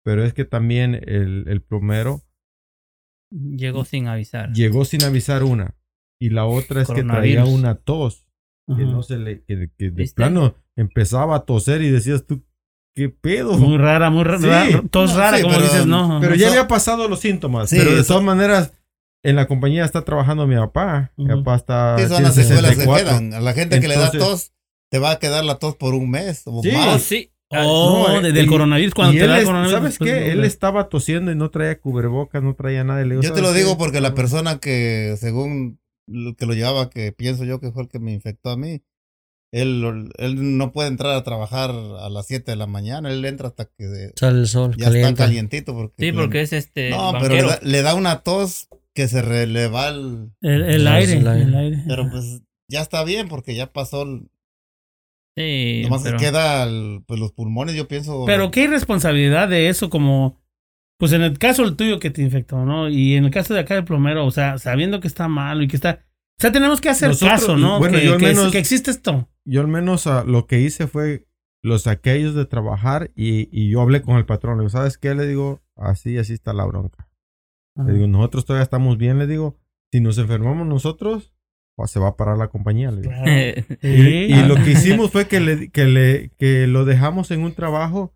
[0.04, 2.22] Pero es que también el, el plomero
[3.32, 4.52] Llegó sin avisar.
[4.52, 5.76] llegó sin avisar una
[6.20, 8.26] y la otra es que traía una tos
[8.76, 10.14] que no se le, que, que de ¿Viste?
[10.14, 12.42] plano empezaba a toser y decías tú,
[12.94, 13.56] ¿qué pedo?
[13.58, 14.46] Muy rara, muy Sí.
[14.46, 14.82] rara.
[14.90, 16.18] Tos No, rara, sí, como pero- dices, no.
[16.20, 17.70] Pero ya había pasado los síntomas.
[17.70, 18.72] Sí, pero de eso- todas maneras,
[19.22, 21.12] en la compañía está trabajando mi papá.
[21.16, 21.44] Mi Ujú.
[21.44, 21.96] papá está.
[21.98, 23.08] Sí, son las secuelas que 64.
[23.18, 23.34] quedan.
[23.34, 24.52] A la gente que le da tos,
[24.90, 26.72] te va a quedar la tos por un mes o Sí.
[26.72, 27.02] Más.
[27.02, 27.30] sí.
[27.52, 29.74] Oh, No, eh, desde el y- coronavirus, cuando te da el coronavirus.
[29.76, 30.30] ¿Sabes qué?
[30.30, 33.02] Él estaba tosiendo y no traía cubrebocas, no traía nada.
[33.02, 33.78] Digo, Yo te lo ¿sabes digo qué?
[33.78, 35.80] porque la persona que, según
[36.10, 38.82] lo que lo llevaba, que pienso yo que fue el que me infectó a mí,
[39.52, 43.10] él, él no puede entrar a trabajar a las 7 de la mañana.
[43.10, 45.08] Él entra hasta que Sale el sol, ya calienta.
[45.10, 45.74] está calientito.
[45.74, 46.90] Porque Sí, porque es este.
[46.90, 50.30] No, pero le da, le da una tos que se re- le va el...
[50.40, 51.44] El, el No, aire, es el aire.
[51.44, 51.82] el aire.
[51.88, 54.02] Pero pues ya está bien porque ya pasó...
[54.02, 54.28] el-
[55.36, 58.24] Sí, Nomás pero- que queda el- pues, los pulmones, yo pienso...
[58.26, 60.39] Pero qué irresponsabilidad de eso, como,
[61.00, 62.88] pues en el caso el tuyo que te infectó, ¿no?
[62.88, 65.68] Y en el caso de acá del plomero, o sea, sabiendo que está malo y
[65.68, 66.04] que está...
[66.38, 67.78] O sea, tenemos que hacer Nosotros- caso, ¿no?
[67.78, 69.28] bueno, que, yo al que- menos- que existe esto.
[69.44, 71.26] Yo al menos ah, lo que hice fue,
[71.62, 74.56] los saqué a ellos de trabajar y, y yo hablé con el patrón.
[74.58, 75.14] Le digo, ¿sabes qué?
[75.14, 77.08] Le digo, así, así está la bronca.
[77.84, 79.18] Le digo, nosotros todavía estamos bien.
[79.18, 79.58] Le digo,
[79.92, 81.32] si nos enfermamos nosotros,
[81.76, 82.90] pues, se va a parar la compañía.
[82.90, 83.12] Le digo.
[83.12, 83.64] Claro.
[83.82, 87.54] Y, y lo que hicimos fue que, le, que, le, que lo dejamos en un
[87.54, 88.14] trabajo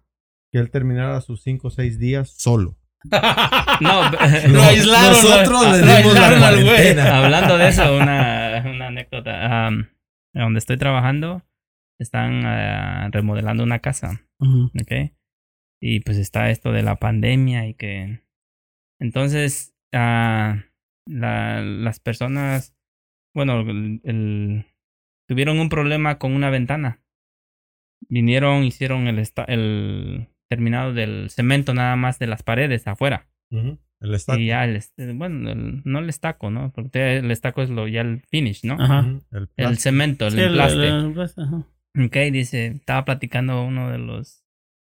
[0.55, 2.79] que él terminara sus cinco o seis días solo.
[3.81, 4.09] No,
[4.53, 5.11] Lo aislaron.
[5.13, 6.65] Nosotros le dimos la aislaron al güey.
[6.67, 7.17] cuarentena.
[7.25, 9.69] hablando de eso, una, una anécdota.
[10.33, 11.43] Donde estoy trabajando,
[11.99, 14.23] están ah, remodelando una casa.
[14.39, 15.11] ¿ok?
[15.83, 18.21] Y pues está esto de la pandemia y que...
[19.01, 20.63] Entonces, ah,
[21.05, 22.77] la- las personas,
[23.35, 24.67] bueno, el- el-
[25.29, 27.03] tuvieron un problema con una ventana.
[28.09, 29.19] Vinieron, hicieron el
[30.49, 33.29] terminado del cemento nada más de las paredes afuera.
[33.51, 34.39] El estaco.
[34.39, 34.81] Y ya, el,
[35.15, 36.73] bueno, el- no el estaco, ¿no?
[36.73, 38.75] Porque el estaco es lo ya el finish, ¿no?
[38.75, 39.01] Ajá.
[39.01, 39.81] El El plástico.
[39.81, 40.41] cemento, el Sí,
[41.37, 41.67] ajá.
[42.07, 44.45] Ok, dice, estaba platicando uno de los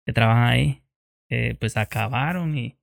[0.05, 0.83] que trabajan ahí,
[1.29, 2.77] que pues acabaron y,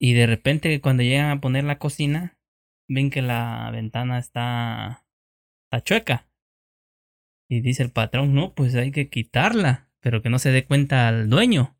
[0.00, 2.38] y de repente cuando llegan a poner la cocina,
[2.88, 5.04] ven que la ventana está,
[5.66, 6.26] está chueca.
[7.48, 11.08] Y dice el patrón, no, pues hay que quitarla, pero que no se dé cuenta
[11.08, 11.76] al dueño.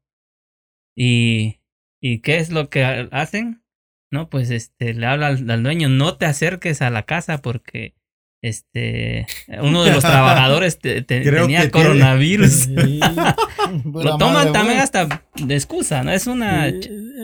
[0.97, 1.61] Y,
[2.01, 3.63] ¿y qué es lo que ha- hacen?
[4.11, 7.95] No, pues este, le habla al, al dueño, no te acerques a la casa porque
[8.43, 9.27] este,
[9.61, 12.53] uno de los trabajadores te- te- Creo tenía coronavirus.
[12.53, 13.01] Sí.
[13.85, 16.11] Lo toman también hasta de excusa, ¿no?
[16.13, 16.73] Es una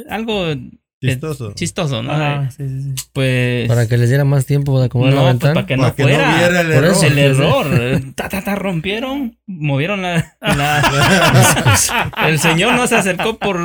[0.08, 0.54] algo
[1.00, 1.52] Chistoso.
[1.54, 2.12] chistoso, ¿no?
[2.12, 3.04] Ajá, sí, sí, sí.
[3.14, 5.54] Pues Para que les diera más tiempo de acomodar la no, pues, ventana.
[5.54, 6.34] para que no Para que no fuera.
[6.36, 6.90] viera el Por error.
[6.92, 7.66] eso el error.
[7.72, 13.58] eh, Ta, ta, ta, rompieron, movieron la, la- El señor no se acercó por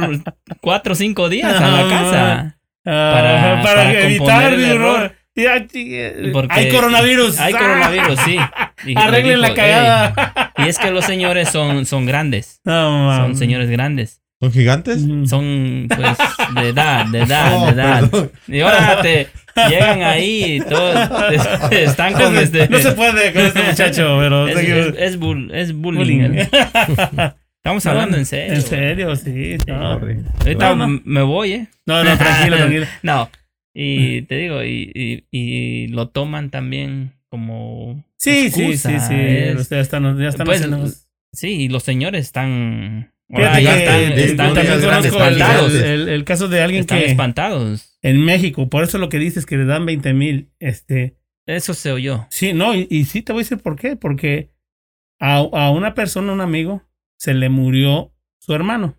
[0.61, 2.57] cuatro o cinco días a la casa.
[2.85, 5.11] Ah, Para- para, para evitar el error.
[6.31, 7.37] Porque hay coronavirus.
[7.39, 7.57] Hay Ah.
[7.57, 8.37] coronavirus, sí.
[8.85, 10.13] Y Arreglen la cagada.
[10.57, 10.65] "Ey".
[10.65, 12.61] Y es que los señores son, son grandes.
[12.63, 14.21] No, Son señores grandes.
[14.41, 15.01] ¿Son gigantes?
[15.29, 16.17] Son, pues,
[16.55, 18.09] de edad, de edad, Oh, de edad.
[18.09, 18.31] perdón.
[18.47, 19.27] Y ahora te
[19.69, 21.09] llegan ahí y todos
[21.71, 22.67] están con este.
[22.67, 24.47] No se puede con este muchacho, pero.
[24.47, 26.27] Es, es, es bull- es bullying.
[26.27, 26.45] Bullying.
[27.57, 28.53] Estamos hablando en serio.
[28.55, 29.55] En serio, sí.
[29.67, 29.99] No.
[30.39, 31.67] Ahorita me voy, ¿eh?
[31.85, 32.85] no, no, tranquilo, tranquilo.
[33.03, 33.29] No.
[33.73, 38.03] Y te digo, y, y, y lo toman también como.
[38.17, 39.15] Sí, sí, excusa, sí, sí.
[39.17, 40.89] es- Ya están, ya están Pues, haciendo-
[41.33, 43.11] Sí, y los señores están.
[43.27, 46.81] Fíjate ahora ya que, están, eh, están, yo también están conozco el, caso de alguien
[46.81, 47.97] Están que espantados.
[48.03, 51.17] en México, por eso lo que dices que le dan 20 mil, este,
[51.47, 52.27] Eso se oyó.
[52.29, 54.51] sí, no, y, y sí te voy a decir por qué, porque
[55.19, 56.83] a, a una persona, un amigo,
[57.17, 58.95] se le murió su hermano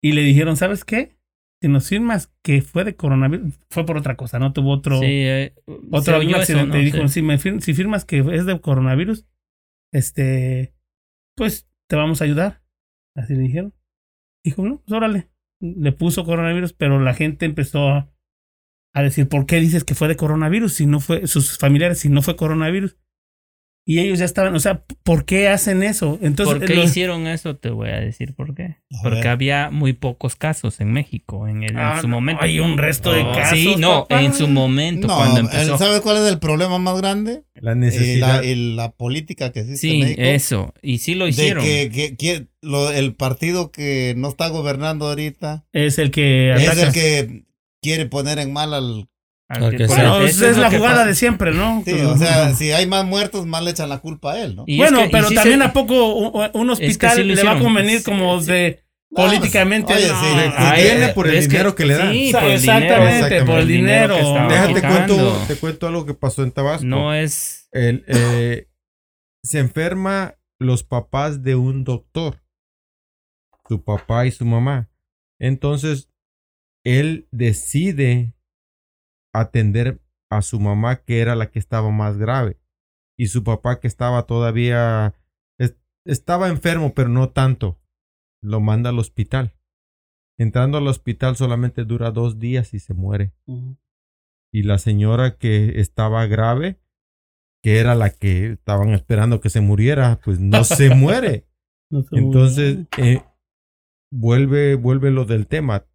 [0.00, 1.16] y le dijeron, ¿sabes qué?
[1.60, 5.06] Si nos firmas que fue de coronavirus, fue por otra cosa, no tuvo otro, Sí,
[5.08, 5.54] eh,
[5.90, 6.78] otro un eso, accidente.
[6.78, 6.84] ¿no?
[6.84, 7.14] dijo, Sí.
[7.14, 9.26] si, me fir- si firmas que es de coronavirus,
[9.92, 10.74] este,
[11.36, 12.62] pues te vamos a ayudar.
[13.18, 13.74] Así le dijeron.
[14.44, 15.28] Dijo, no, pues órale.
[15.60, 18.12] Le puso coronavirus, pero la gente empezó a,
[18.94, 22.08] a decir, ¿por qué dices que fue de coronavirus si no fue, sus familiares, si
[22.08, 22.96] no fue coronavirus?
[23.90, 26.18] Y ellos ya estaban, o sea, ¿por qué hacen eso?
[26.20, 27.56] Entonces, ¿Por qué los- hicieron eso?
[27.56, 28.76] Te voy a decir por qué.
[28.92, 29.28] A Porque ver.
[29.28, 32.42] había muy pocos casos en México en, el- en Ah, su momento.
[32.42, 33.58] Hay un resto de Oh, casos.
[33.58, 34.20] Sí, no, papá.
[34.22, 35.78] en su momento No, cuando empezó.
[35.78, 37.44] ¿sabes cuál es el problema más grande?
[37.54, 38.42] La Y necesidad.
[38.42, 40.20] la, y la política que existe en Sí, México.
[40.22, 40.74] eso.
[40.82, 41.64] Y sí lo de hicieron.
[41.64, 46.68] que, que- que lo- el partido que no está gobernando ahorita Es el que es
[46.68, 46.88] ataca.
[46.88, 47.44] el que
[47.80, 49.08] quiere poner en mal al
[49.48, 51.04] Bueno, es la jugada pasa.
[51.06, 51.82] de siempre, ¿no?
[51.84, 54.64] Sí, o sea, si hay más muertos, más le echan la culpa a él, ¿no?
[54.66, 57.52] Y es bueno, que- pero también se- a poco un, un hospital sí le va
[57.52, 58.46] a convenir Sí, como sí.
[58.52, 59.90] de No, políticamente.
[59.94, 60.20] pues, oye, no.
[60.20, 60.26] sí,
[60.82, 62.12] eh, por el que- dinero que, le dan.
[62.12, 64.16] Sí, Sa- por el exactamente, por el dinero.
[64.48, 66.84] Déjate cuento, te cuento algo que pasó en Tabasco.
[66.84, 67.68] No es.
[67.72, 68.68] El, eh,
[69.42, 72.42] se enferma los papás de un doctor.
[73.66, 74.90] Su papá y su mamá.
[75.40, 76.10] Entonces,
[76.84, 78.34] él decide
[79.34, 80.00] atender
[80.30, 82.58] a su mamá, que era la que estaba más grave.
[83.16, 85.14] Y su papá, que estaba todavía.
[85.58, 85.76] es-
[86.06, 87.80] estaba enfermo, pero no tanto.
[88.42, 89.54] Lo manda al hospital.
[90.38, 93.32] Entrando al hospital solamente dura dos días y se muere
[94.52, 96.78] y la señora que estaba grave,
[97.62, 101.48] que era la que estaban esperando que se muriera, pues no se muere.
[101.90, 103.22] No Entonces, eh,
[104.12, 105.86] vuelve, vuelve lo del tema.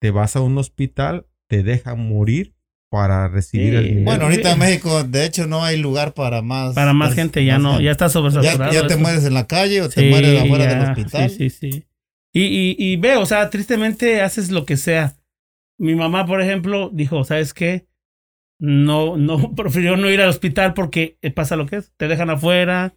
[0.00, 2.54] Te vas a un hospital, te dejan morir
[2.96, 4.04] para recibir Sí, el dinero.
[4.04, 6.74] Bueno, ahorita en México, de hecho, no hay lugar para más.
[6.74, 7.84] para más gente ya más no, gente.
[7.84, 8.72] ya está Ya, sobresaturado.
[8.72, 8.98] ya te eso.
[9.02, 11.30] mueres en la calle o te mueres afuera ya, del hospital.
[11.30, 11.84] Sí, sí, sí.
[12.34, 15.16] Y, y, y ve, o sea, tristemente haces lo que sea.
[15.78, 17.86] Mi mamá, por ejemplo, dijo, ¿sabes qué?
[18.58, 22.30] No, no, prefirió no ir al hospital porque eh, pasa lo que es, te dejan
[22.30, 22.94] afuera,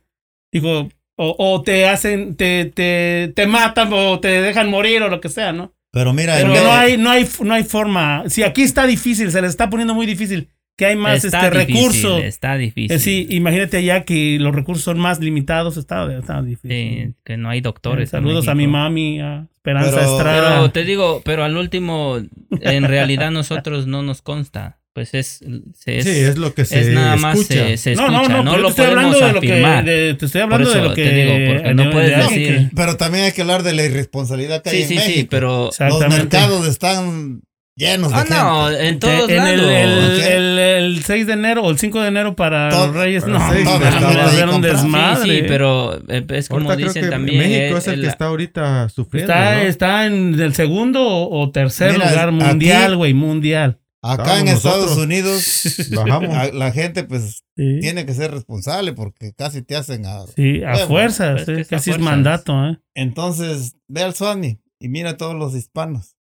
[0.52, 5.20] digo, o, o te hacen, te, te, te matan o te dejan morir o lo
[5.22, 5.74] que sea, ¿no?
[5.92, 8.24] Pero mira, Pero en no hay, no hay, no hay forma.
[8.28, 11.60] Si aquí está difícil, se le está poniendo muy difícil, que hay más está este
[11.60, 12.24] difícil, recursos.
[12.24, 12.96] Está difícil.
[12.96, 16.70] Eh, sí, imagínate allá que los recursos son más limitados, está, está difícil.
[16.72, 18.10] Sí, que no hay doctores.
[18.14, 20.56] en Saludos a mi mami, a Esperanza Pero- Estrada.
[20.58, 22.20] Pero te digo, pero al último,
[22.62, 24.79] en realidad nosotros no nos consta.
[24.94, 25.40] Pues es,
[25.78, 27.68] se- es, sí, es lo que se es nada más escucha.
[27.68, 28.22] se, se no, escucha.
[28.22, 29.52] no, no, No, pero lo te estoy podemos hablando de lo que.
[29.52, 29.86] afirmar.
[29.86, 31.04] de- te estoy hablando Por de eso lo que.
[31.04, 33.74] te digo, porque no de- puedes de decir- que- pero también hay que hablar de
[33.74, 35.14] la irresponsabilidad que hay Sí, en sí, México.
[35.20, 35.70] sí, pero...
[35.80, 37.42] Los mercados están
[37.76, 38.36] llenos de Ah, gente.
[38.36, 39.72] no, en todos en el, lados.
[39.72, 40.26] el, ¿ok?
[40.28, 43.40] el, el 6 de enero o el 5 de enero para Todo- los Reyes, no,
[43.52, 45.24] seis, no, un desmadre.
[45.32, 47.38] Sí, sí, pero eh, es como Ahorita creo dicen que también.
[47.38, 49.32] México es el que está ahorita sufriendo.
[49.32, 49.62] Está, ¿no?
[49.62, 53.78] está en el segundo o, tercer Mira, lugar mundial, güey, mundial.
[54.02, 54.98] Acá en Estados.
[54.98, 55.64] Unidos,
[55.96, 56.34] Bajamos.
[56.36, 60.26] a- la gente pues Sí, tiene que ser responsable porque casi te hacen a...
[60.28, 62.80] sí, a Bueno, fuerzas, pues, a casi es mandato, ¿eh?
[62.96, 66.16] Entonces, ve al Sony y mira a todos los hispanos.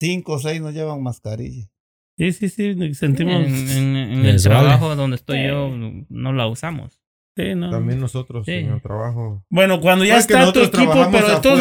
[0.00, 1.70] Cinco o seis no llevan mascarilla.
[2.18, 3.46] Sí, sí, sí, sentimos.
[3.46, 4.40] En, en- en el vale.
[4.42, 5.70] trabajo donde estoy yo
[6.10, 7.00] no la usamos.
[7.36, 7.70] sí, no.
[7.70, 8.52] También nosotros Sí.
[8.52, 9.44] en el trabajo.
[9.48, 11.58] Bueno, cuando ya está tu equipo, pero de todos.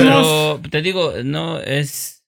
[0.61, 2.22] Pero te digo, no es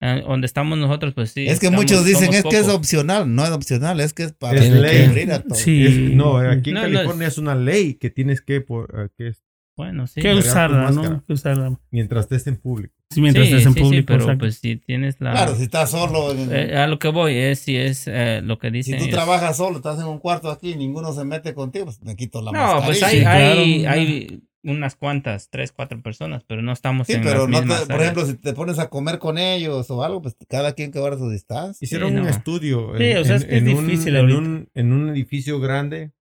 [0.00, 1.46] donde estamos nosotros, pues sí.
[1.46, 3.34] es que estamos- muchos dicen es que es opcional.
[3.34, 5.28] No es opcional, es que es para Es ley.
[5.30, 5.58] a todos.
[5.58, 5.84] Sí.
[5.86, 9.08] Es- no, aquí en No, no, California es una ley que tienes que, por, eh,
[9.16, 9.42] que es
[9.76, 10.20] Bueno, sí.
[10.20, 10.90] que usarla.
[10.90, 11.24] ¿no?
[11.26, 11.78] Que usarla.
[11.90, 12.94] mientras estés en público.
[13.12, 14.06] Sí, mientras Sí, estés en sí, sí, público.
[14.06, 14.38] pero exacto.
[14.40, 15.32] pues si tienes la.
[15.32, 18.58] Claro, si estás solo, en- Eh, a lo que voy es si es eh, lo
[18.58, 18.98] que si dicen.
[18.98, 22.14] tú es- trabajas solo, estás en un cuarto aquí, ninguno se mete contigo, pues me
[22.16, 22.86] quito la No, mascarilla.
[22.86, 23.60] pues hay, Sí, claro.
[23.60, 27.76] hay, hay unas cuantas, tres, cuatro personas, pero no estamos Sí, en pero las no
[27.78, 30.92] te- por ejemplo, si te pones a comer con ellos o algo, pues cada quien
[30.92, 31.84] que guarda su distancia.
[31.84, 32.28] Hicieron Sí, un no.
[32.28, 34.38] estudio Sí, o sea, es que es un, difícil en, ahorita.
[34.38, 36.12] un, en un edificio grande,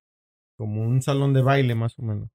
[0.58, 2.30] como un salón de baile más o menos,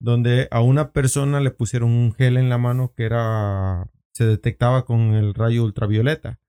[0.00, 4.84] donde a una persona le pusieron un gel en la mano que era se detectaba
[4.84, 6.40] con el rayo ultravioleta.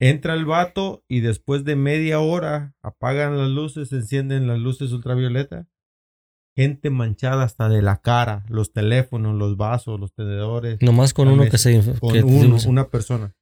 [0.00, 5.68] Entra el vato y después de media hora apagan las luces, encienden las luces ultravioleta.
[6.54, 11.44] Gente manchada hasta de la cara, los teléfonos, los vasos, los tenedores Nomás con uno
[11.44, 11.50] mesa.
[11.52, 11.98] que se...
[11.98, 13.34] con que- uno, una persona.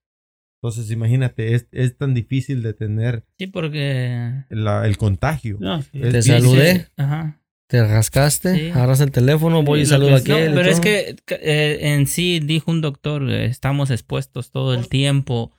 [0.62, 4.44] Entonces, imagínate, es, es tan difícil de tener Sí, porque.
[4.50, 5.56] la- el contagio.
[5.58, 5.88] No, sí.
[5.94, 6.32] Es Te difícil.
[6.34, 6.86] saludé.
[6.96, 7.40] Ajá.
[7.66, 8.70] Te rascaste, Sí.
[8.70, 11.16] agarras el teléfono, voy y Sí, lo saludo a que- No, y pero es que
[11.28, 15.50] eh, en sí dijo un doctor, eh, estamos expuestos todo el tiempo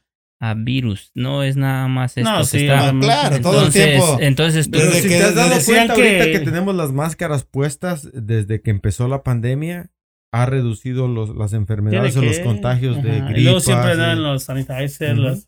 [0.44, 1.12] a virus.
[1.14, 2.92] No es nada más esto No, que sí, está.
[3.00, 4.18] Claro, todo el Entonces, tiempo.
[4.20, 6.92] entonces tú- Pero Desde si que- te has dado cuenta ahorita que- que tenemos las
[6.92, 9.92] máscaras puestas desde que empezó la pandemia,
[10.34, 13.26] ha reducido los, las enfermedades o los que- contagios de Ajá.
[13.26, 13.39] gripa.
[13.39, 15.48] Y luego siempre dan los sanitizers, los,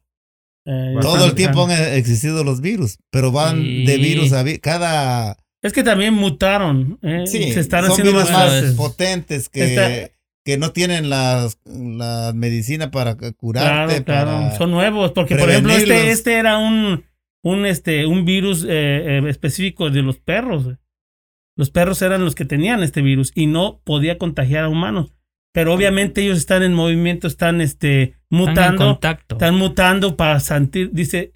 [0.68, 3.86] eh, Todo el tiempo han existido los virus, pero van Sí.
[3.86, 4.60] de virus a virus.
[4.62, 5.38] Cada.
[5.64, 7.00] Es que también mutaron.
[7.02, 10.14] eh, Sí, se están son haciendo virus más potentes que, Está-
[10.46, 14.02] que no tienen las- la medicina para curarte.
[14.04, 14.32] Claro, claro.
[14.32, 15.12] para- Son nuevos.
[15.12, 17.06] Porque, por ejemplo, este, este era un,
[17.44, 18.70] un, este, un virus eh,
[19.20, 20.68] eh, específico de los perros.
[21.56, 25.14] Los perros eran los que tenían este virus y no podía contagiar a humanos.
[25.54, 28.86] Pero obviamente ellos están en movimiento, están este, están en mutando.
[28.86, 29.36] contacto.
[29.36, 31.34] Están mutando para sentir, dice,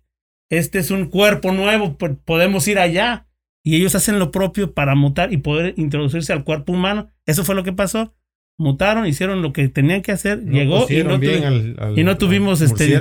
[0.49, 3.27] este es un cuerpo nuevo, po- podemos ir allá.
[3.63, 7.09] Y ellos hacen lo propio para mutar y poder introducirse al cuerpo humano.
[7.27, 8.15] Eso fue lo que pasó.
[8.57, 11.99] Mutaron, hicieron lo que tenían que hacer, No llegó y no, bien tuvi- al- al-
[11.99, 12.99] y no tuvimos, al este,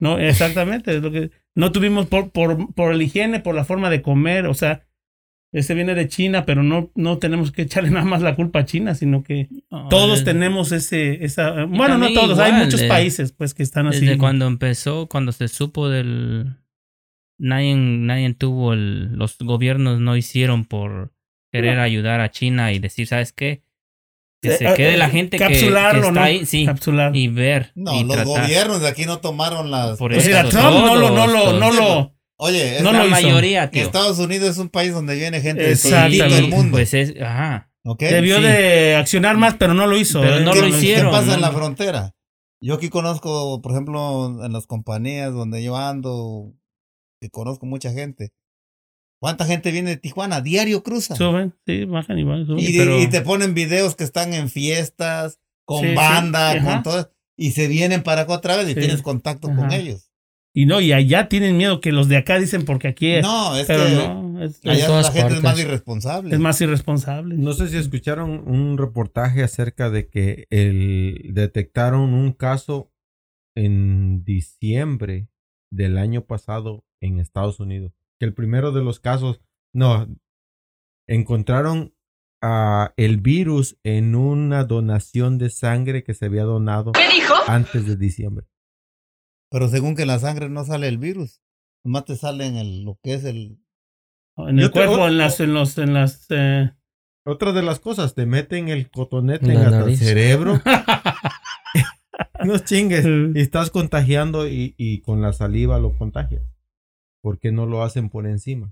[0.00, 3.90] no, exactamente, es lo que no tuvimos por, por, por el higiene, por la forma
[3.90, 4.86] de comer, o sea,
[5.52, 8.64] ese viene de China, pero no, no tenemos que echarle nada más la culpa a
[8.64, 9.48] China, sino que
[9.90, 13.86] todos desde- tenemos ese, esa, bueno, no todos, hay muchos eh, países pues que están
[13.86, 14.00] así.
[14.00, 16.56] Desde cuando empezó, cuando se supo del...
[17.38, 19.16] Nadie, nadie tuvo el...
[19.16, 21.12] Los gobiernos no hicieron por
[21.52, 23.62] querer ayudar a China y decir, ¿sabes qué?
[24.48, 26.20] Que Eh, se eh, quede la gente que, que capsularlo, está ¿no?
[26.22, 27.14] ahí, sí, Capsular.
[27.16, 27.72] y ver.
[27.74, 28.26] No, y los tratar.
[28.26, 29.98] gobiernos de aquí no tomaron las.
[29.98, 32.92] Por Pues eso, mira, Trump no lo, no lo, todos, no lo, Oye, es no
[32.92, 33.82] la mayoría, tío.
[33.82, 36.72] Estados Unidos es un país donde viene gente de todo el mundo.
[36.72, 37.70] Pues es, ajá.
[37.84, 38.00] ¿ok?
[38.00, 38.42] debió sí.
[38.42, 40.20] de accionar más, pero no lo hizo.
[40.20, 40.40] Pero ¿eh?
[40.40, 41.46] no ¿Qué, lo qué hicieron, pasa en ¿no?
[41.46, 42.14] la frontera?
[42.60, 46.52] Yo aquí conozco, por ejemplo, en las compañías donde yo ando,
[47.20, 48.32] que conozco mucha gente.
[49.24, 50.42] ¿Cuánta gente viene de Tijuana?
[50.42, 51.16] Diario cruza.
[51.16, 52.44] Suben, sí, bajan y van.
[52.44, 56.82] suben, Y, pero- y te ponen videos que están en fiestas, con Sí, banda, con
[56.82, 57.10] todo.
[57.34, 58.80] Y se vienen para acá otra vez y Sí.
[58.80, 60.10] tienes contacto con ellos.
[60.52, 63.22] Y no, y allá tienen miedo que los de acá dicen porque aquí es.
[63.22, 66.34] No, es pero que no, es, allá la gente es más irresponsable.
[66.34, 67.34] es más irresponsable.
[67.38, 72.92] No sé si escucharon un reportaje acerca de que el, detectaron un caso
[73.56, 75.28] en diciembre
[75.72, 77.94] del año pasado en Estados Unidos.
[78.24, 79.42] Que el primero de los casos,
[79.74, 80.08] no,
[81.06, 81.94] encontraron
[82.96, 86.92] el virus en una donación de sangre que se había donado
[87.46, 88.46] antes de diciembre.
[89.50, 91.42] Pero según que en la sangre no sale el virus.
[91.84, 93.58] Nomás te sale en el, lo que es el...
[94.38, 96.72] En el Yo cuerpo, en las, en los, en las, eh,
[97.26, 100.62] Otra de las cosas, te meten el cotonete En hasta el cerebro.
[102.44, 103.04] no chingues.
[103.34, 106.53] Y estás contagiando y, y con la saliva lo contagias.
[107.24, 108.70] ¿Por qué no lo hacen por encima?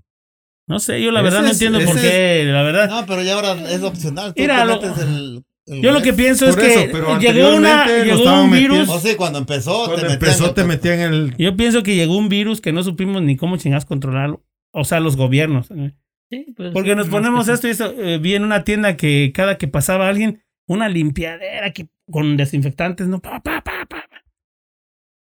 [0.67, 2.87] no sé, yo la Ese verdad no es- entiendo por qué, la verdad.
[2.89, 4.33] No, pero ya ahora es opcional.
[4.35, 7.19] Tú Mira, te lo- metes el, el yo lo que pienso es Por que eso,
[7.19, 8.77] llegó una, llegó un virus.
[8.77, 11.35] metiendo- O sea, cuando empezó, Cuando te metían empezó el- te metían el...
[11.37, 14.43] Yo pienso que llegó un virus que no supimos ni cómo chingas controlarlo.
[14.71, 15.69] O sea, los gobiernos.
[15.71, 15.93] ¿eh?
[16.29, 17.91] Sí, pues, Porque nos ponemos esto y eso.
[17.97, 23.07] eh, vi en una tienda que cada que pasaba alguien, una limpiadera que, con desinfectantes,
[23.07, 23.19] ¿no?
[23.19, 23.72] Pa, pa, pa.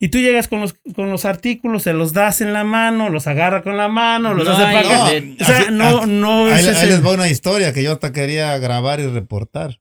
[0.03, 3.25] Y tú llegas con los, con los artículos, se los das en la mano, los
[3.27, 5.11] agarra con la mano, los No hace hay- para acá.
[5.11, 7.83] de- O sea, así- no, no Ahí, es ahí ese- les va una historia que
[7.83, 9.79] yo hasta quería grabar y reportar.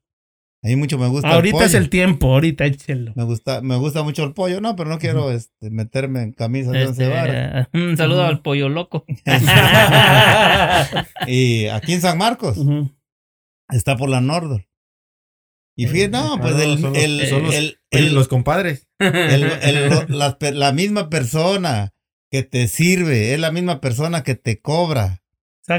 [0.64, 1.78] A mí mucho me gusta Ahorita el es pollo.
[1.82, 3.12] el tiempo, ahorita échelo.
[3.16, 6.70] Me gusta, me gusta mucho el pollo, no, pero no quiero este, meterme en camisa
[6.70, 7.66] de once varas.
[7.72, 9.04] un saludo al pollo loco.
[11.26, 12.58] Y aquí en San Marcos
[13.70, 14.64] está por la Nordor.
[15.76, 17.54] Y fíjate, no, pues Ah, el, son los- el, son los-
[17.90, 18.88] el- los compadres.
[18.98, 20.06] el- el- lo-
[20.52, 21.92] la, misma persona
[22.30, 25.22] que te sirve es la misma persona que te cobra.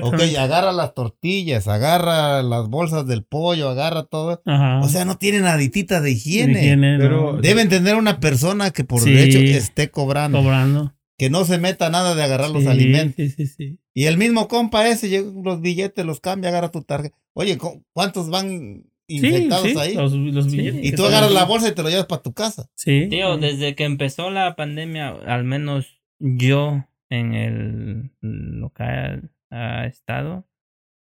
[0.02, 4.42] Ok, agarra las tortillas, agarra las bolsas del pollo, agarra todo.
[4.46, 4.80] Ajá.
[4.80, 6.60] O sea, no tienen aditita de higiene.
[6.62, 7.42] Higiene, pero- ¿no?
[7.42, 9.12] Deben tener una persona que por Sí.
[9.14, 10.40] derecho esté cobrando.
[10.42, 10.96] cobrando.
[11.18, 13.16] Que no se meta nada de agarrar los alimentos.
[13.18, 13.80] Sí, sí, sí.
[13.94, 17.16] Y el mismo compa ese, llega los billetes, los cambia, agarra tu tarjeta.
[17.34, 18.86] Oye, ¿cu- ¿cuántos van
[19.18, 19.94] infectados sí, ahí?
[19.96, 20.58] Los, los Sí.
[20.58, 22.70] billetes Y tú agarras la bolsa y te lo llevas para tu casa.
[22.76, 23.08] Sí.
[23.10, 29.86] Tío, desde que empezó la pandemia, al menos yo en el lo que ha, ha
[29.86, 30.48] estado,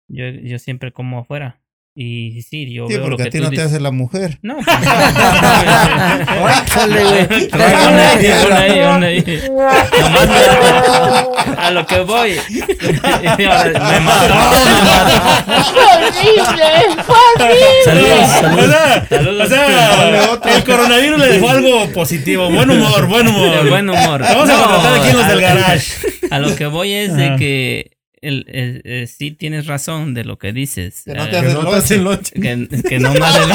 [0.08, 1.62] yo, yo siempre como afuera.
[1.98, 3.90] Y sí, yo Sí, veo lo porque que a ti tú no te hace la
[3.92, 4.38] mujer.
[4.42, 4.58] No,
[6.42, 7.48] Órale, güey.
[7.48, 9.24] Ponle ahí, ponle ahí, ponle ahí.
[10.02, 11.28] Nomás me da-
[11.58, 12.36] a lo que voy.
[13.38, 14.34] me mató, me mató.
[17.86, 18.70] Saludos, O saludos.
[18.70, 19.46] sea, Saludos.
[19.46, 22.50] o sea, el coronavirus le dejó algo positivo.
[22.52, 23.70] Buen humor, buen humor.
[23.70, 24.22] Buen humor.
[24.22, 25.94] Vamos a No, contratar aquí en los del garage.
[26.30, 27.92] A lo que voy es de que
[28.22, 31.04] el, el- el- sí tienes razón de lo que dices.
[31.06, 31.78] Que no Eh, te Que hace no te lonche.
[31.78, 32.34] hacen lonche.
[32.34, 33.40] que, que no más de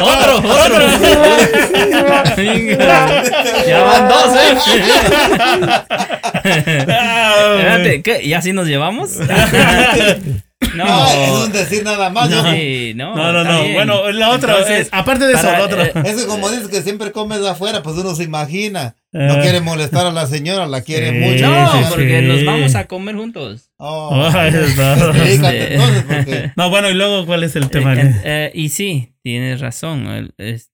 [0.00, 0.86] otro, otro.
[3.66, 4.54] Ya van dos, ¿eh?
[6.44, 8.26] Espérate, ¿qué?
[8.28, 9.10] ¿Ya así nos llevamos?
[10.76, 11.44] No, no.
[11.46, 12.30] es decir nada más.
[12.30, 13.72] yo- Sí, no, No, no, no.
[13.72, 15.86] Bueno, la otra, Entonces, aparte de eso, la otra.
[15.86, 18.96] eh, Eso como dices que siempre comes afuera, pues uno se imagina.
[19.12, 19.38] No Eh.
[19.42, 21.48] quiere molestar a la señora, la quiere Sí, mucho.
[21.48, 22.26] No, sí, porque sí.
[22.26, 23.70] nos vamos a comer juntos.
[23.78, 24.10] Oh.
[24.32, 27.94] Porque No, bueno, y luego, ¿cuál es el tema?
[27.94, 30.06] Eh, eh, y sí, tienes razón.
[30.08, 30.70] el- es-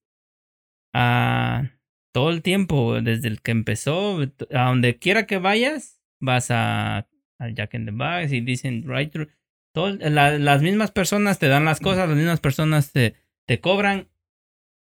[0.95, 1.65] ah,
[2.13, 4.19] todo el tiempo, desde el que empezó,
[4.55, 7.07] a donde quiera que vayas, vas a,
[7.39, 9.29] al Jack in the Box y dicen right through.
[9.73, 13.15] Todo- la- las mismas personas te dan las cosas, las mismas personas te,
[13.47, 14.09] te cobran.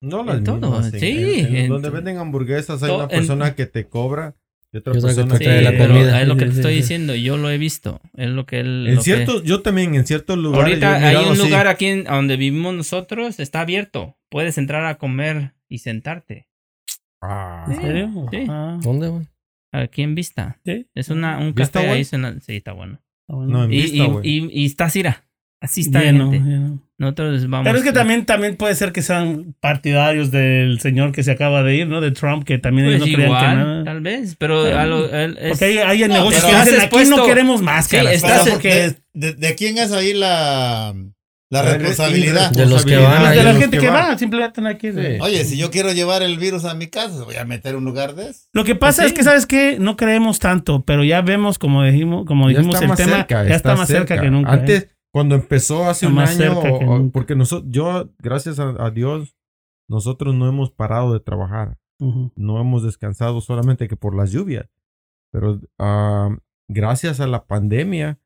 [0.01, 1.07] No las mismas, en- sí,
[1.39, 4.35] en- en en- donde venden hamburguesas hay to- una en- persona que te cobra
[4.71, 6.21] y otra que persona te que trae la comida.
[6.21, 7.99] Es lo que te estoy diciendo, yo lo he visto.
[8.15, 8.85] Es lo que él.
[8.87, 10.65] En lo que- ciertos, yo también en ciertos lugares.
[10.81, 14.17] Ahorita hay un lugar aquí donde vivimos nosotros, está abierto.
[14.29, 16.47] Puedes entrar a comer y sentarte.
[17.21, 18.27] Ah, ¿En serio?
[18.31, 18.45] Sí.
[18.47, 19.27] Ah, ¿Dónde, güey?
[19.73, 20.59] Aquí en Vista.
[20.65, 20.87] sí.
[20.95, 22.05] Es una, un ¿Vista, café ahí.
[22.05, 23.01] suena- Sí, está bueno.
[23.29, 24.27] No, en Y, Vista, y, güey.
[24.29, 25.23] y, y está Cira.
[25.61, 26.49] Así está Lleno, gente.
[26.49, 26.79] lleno.
[26.97, 27.65] Nosotros vamos.
[27.65, 31.63] Pero es que también, también puede ser que sean partidarios del señor que se acaba
[31.63, 31.99] de ir, ¿no?
[32.01, 33.83] De Trump, que también Pues ellos no crean que igual, nada.
[33.83, 34.35] tal vez.
[34.37, 37.61] Pero a lo- es- Porque hay, hay No, negocios que dicen, aquí no expuesto- queremos
[37.61, 38.07] máscaras.
[38.09, 40.93] Sí, estás- porque de, de- de quién es ahí la,
[41.49, 42.51] la responsabilidad?
[42.51, 44.91] De los que van de la gente que va, simplemente no hay que...
[44.93, 45.19] Sí.
[45.21, 48.13] Oye, si yo quiero llevar el virus a mi casa, voy a meter un lugar
[48.15, 48.41] de eso.
[48.53, 49.07] Lo que pasa Sí.
[49.09, 49.77] es que, ¿sabes qué?
[49.79, 53.15] No creemos tanto, pero ya vemos, como dijimos, como Ya dijimos está el más tema,
[53.17, 54.51] cerca, ya está, más cerca, que nunca.
[54.51, 54.53] ¿eh?
[54.59, 57.13] Antes, cuando empezó hace Está un más año, cerca que o- nunca.
[57.13, 59.35] porque nosotros, yo, gracias a, a Dios,
[59.89, 61.77] nosotros no hemos parado de trabajar.
[61.99, 62.31] Ujú.
[62.35, 64.67] No hemos descansado solamente que por las lluvias.
[65.31, 66.29] Pero ah,
[66.67, 68.19] gracias a la pandemia,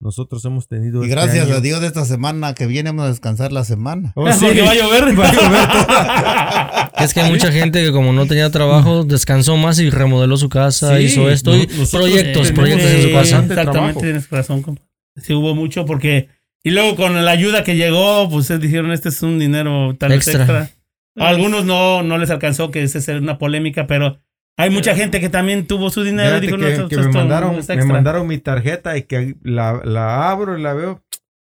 [0.00, 1.00] nosotros hemos tenido.
[1.02, 3.64] Y este gracias año- a Dios de esta semana que viene vamos a descansar la
[3.64, 4.12] semana.
[4.16, 4.38] Oh, sí.
[4.46, 5.18] Porque va a llover.
[5.18, 9.78] Va a llover Es que hay mucha gente que como no tenía trabajo, descansó más
[9.78, 11.54] y remodeló su casa, Sí, hizo esto.
[11.56, 13.38] y proyectos, proyectos en su Sí, casa.
[13.44, 14.82] Exactamente, tienes razón, compa.
[15.16, 16.28] Sí, hubo mucho porque.
[16.62, 20.10] Y luego con la ayuda que llegó, pues ustedes dijeron: Este es un dinero tal
[20.10, 20.42] vez Extra.
[20.44, 20.70] extra.
[21.16, 24.18] A algunos no, no les alcanzó, que esa es una polémica, pero
[24.60, 27.56] hay mucha gente que también tuvo su dinero y dijo: que, no, que me, mandaron,
[27.56, 27.92] es me extra".
[27.94, 31.02] mandaron mi tarjeta y que la, la abro y la veo.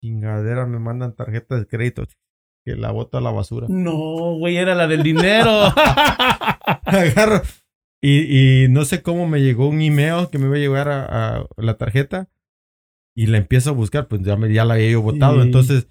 [0.01, 2.05] Chingadera, me mandan tarjeta de crédito.
[2.65, 3.67] Que la boto a la basura.
[3.69, 5.49] No, güey, era la del dinero.
[6.85, 7.41] Agarro.
[8.01, 11.37] Y, y no sé cómo me llegó un email que me iba a llegar a,
[11.37, 12.29] a la tarjeta.
[13.15, 15.41] Y la empiezo a buscar, pues ya, me, ya la había yo votado.
[15.41, 15.87] Entonces,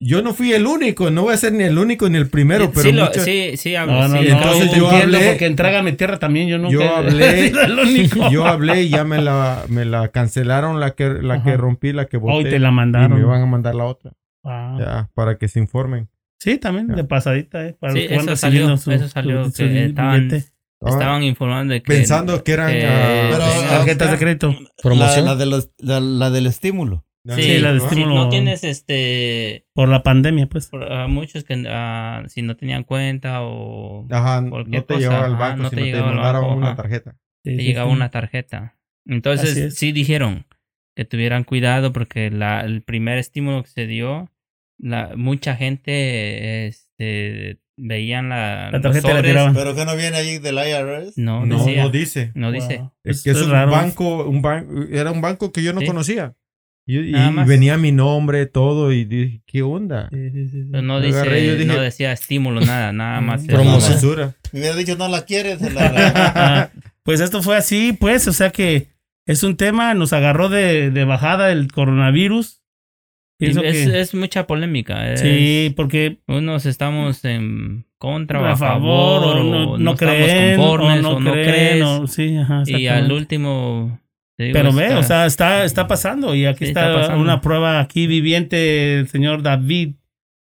[0.00, 2.66] yo no fui el único, no voy a ser ni el único ni el primero,
[2.66, 5.28] Sí, pero lo- mucha- sí, sí, hablo, No, no, sí, no, entonces yo entiendo hablé-
[5.30, 8.28] porque en Trágame Tierra también yo nunca Yo hablé- el único.
[8.30, 12.06] yo hablé y ya me la, me la cancelaron, la que, la que rompí, la
[12.06, 12.32] que voté.
[12.34, 13.18] Hoy te la y mandaron.
[13.18, 14.12] me van a mandar la otra.
[14.44, 14.76] Ah.
[14.78, 16.08] Ya, para que se informen.
[16.40, 16.94] Sí, también, Ya.
[16.94, 17.76] de pasadita, ¿eh?
[17.80, 21.92] Para Sí, los que van eso salió, eso salió, su que estaban- informando de que.
[21.92, 24.54] Pensando que eran, ah, Tarjetas de crédito.
[24.80, 25.24] Promoción.
[25.24, 27.04] La, la de los- la- la del estímulo.
[27.36, 29.66] Sí, sí, la de si no tienes este.
[29.74, 30.68] Por la pandemia, pues.
[30.68, 35.26] por- a muchos que ah, si no tenían cuenta o Ajá, no te cosa, llevaba
[35.26, 37.12] al banco, no te te, llegaba mandaron banco, una tarjeta.
[37.44, 37.96] Sí, te sí, llegaba sí.
[37.96, 38.76] una tarjeta.
[39.06, 39.74] Entonces es.
[39.76, 40.46] sí dijeron
[40.96, 44.30] que tuvieran cuidado porque la, el primer estímulo que se dio,
[44.78, 49.52] la, mucha gente este, veían la, La tarjeta la.
[49.54, 51.16] Pero que no viene ahí del IRS.
[51.16, 52.32] No, No, decía, no dice.
[52.34, 52.78] no dice.
[52.78, 52.92] Wow.
[53.04, 53.70] Es que es, Esto un raro.
[53.70, 55.86] banco, un banco, era un banco que yo no Sí.
[55.86, 56.34] conocía.
[56.90, 57.46] Y, y Nada más.
[57.46, 60.08] venía mi nombre, todo, y dije, ¿qué onda?
[60.10, 60.68] Sí, sí, sí, sí.
[60.70, 63.42] Pero no, Lo dice, agarré, yo dije- no decía estímulo, nada, nada más.
[63.46, 64.34] Promoción.
[64.52, 65.60] Me hubiera dicho, no la quieres.
[65.60, 66.70] la-
[67.02, 68.88] pues esto fue así, pues, o sea que
[69.26, 72.62] es un tema, nos agarró de, de bajada el coronavirus.
[73.38, 75.12] Es, que es mucha polémica.
[75.12, 80.56] es- sí, porque Unos estamos en contra o a favor, o no, no estamos creen,
[80.56, 81.84] conformes, o no, creen, crees.
[81.84, 84.00] o- sí, ajá, y al último.
[84.44, 87.40] Digo, Pero ve, está- o sea, está, está pasando y aquí Sí, está, está una
[87.40, 89.94] prueba aquí viviente el señor David.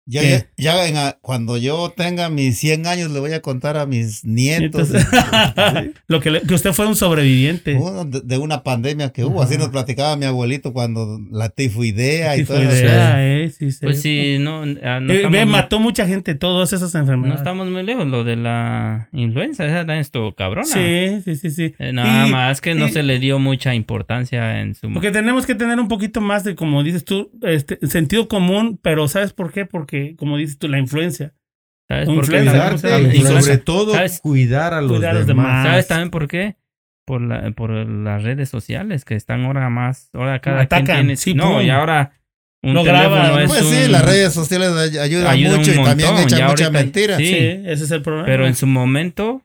[0.07, 3.79] Ya, ya, ya en a- cuando yo tenga mis 100 años le voy a contar
[3.79, 5.07] a mis nietos Entonces,
[6.09, 7.75] lo que, le- que usted fue un sobreviviente.
[7.75, 9.43] uno de, de una pandemia que hubo.
[9.43, 12.85] Así nos platicaba mi abuelito cuando la tifoidea y todo eso.
[12.87, 13.79] eh, sí, sí.
[13.81, 17.41] Pues sí, no, ah, no, Eh, ve, muy- mató mucha gente, todas esas no enfermedades.
[17.41, 18.07] estamos muy lejos.
[18.07, 20.67] Lo de la influenza, esa también estuvo cabrona.
[20.67, 21.75] Sí, sí, sí, sí.
[21.79, 24.93] Eh, Nada Y- más que no y- se le dio mucha importancia en su.
[24.93, 29.09] Porque tenemos que tener un poquito más de, como dices tú, este, sentido común, pero
[29.09, 29.65] ¿sabes por qué?
[29.65, 31.33] Porque, como dices tú, la influencia.
[31.89, 32.43] ¿Sabes un por qué?
[33.15, 34.21] y sobre todo ¿Sabes?
[34.21, 35.47] cuidar a los Cuidar a los demás.
[35.47, 35.67] demás.
[35.67, 36.57] ¿Sabes también por qué?
[37.07, 40.09] Por, la, por las redes sociales que están ahora más.
[40.15, 41.17] Ahora cada Atacan, quien tiene.
[41.17, 41.63] sí, no, pum.
[41.63, 42.13] y ahora.
[42.63, 43.41] Un Lo teléfono graban.
[43.43, 46.71] es Pues un- sí, las redes sociales ay- ayudan, mucho y también echan mucha ahorita-
[46.71, 47.17] mentira.
[47.19, 47.27] sí.
[47.27, 48.25] Sí, ese es el problema.
[48.25, 49.43] Pero en su momento,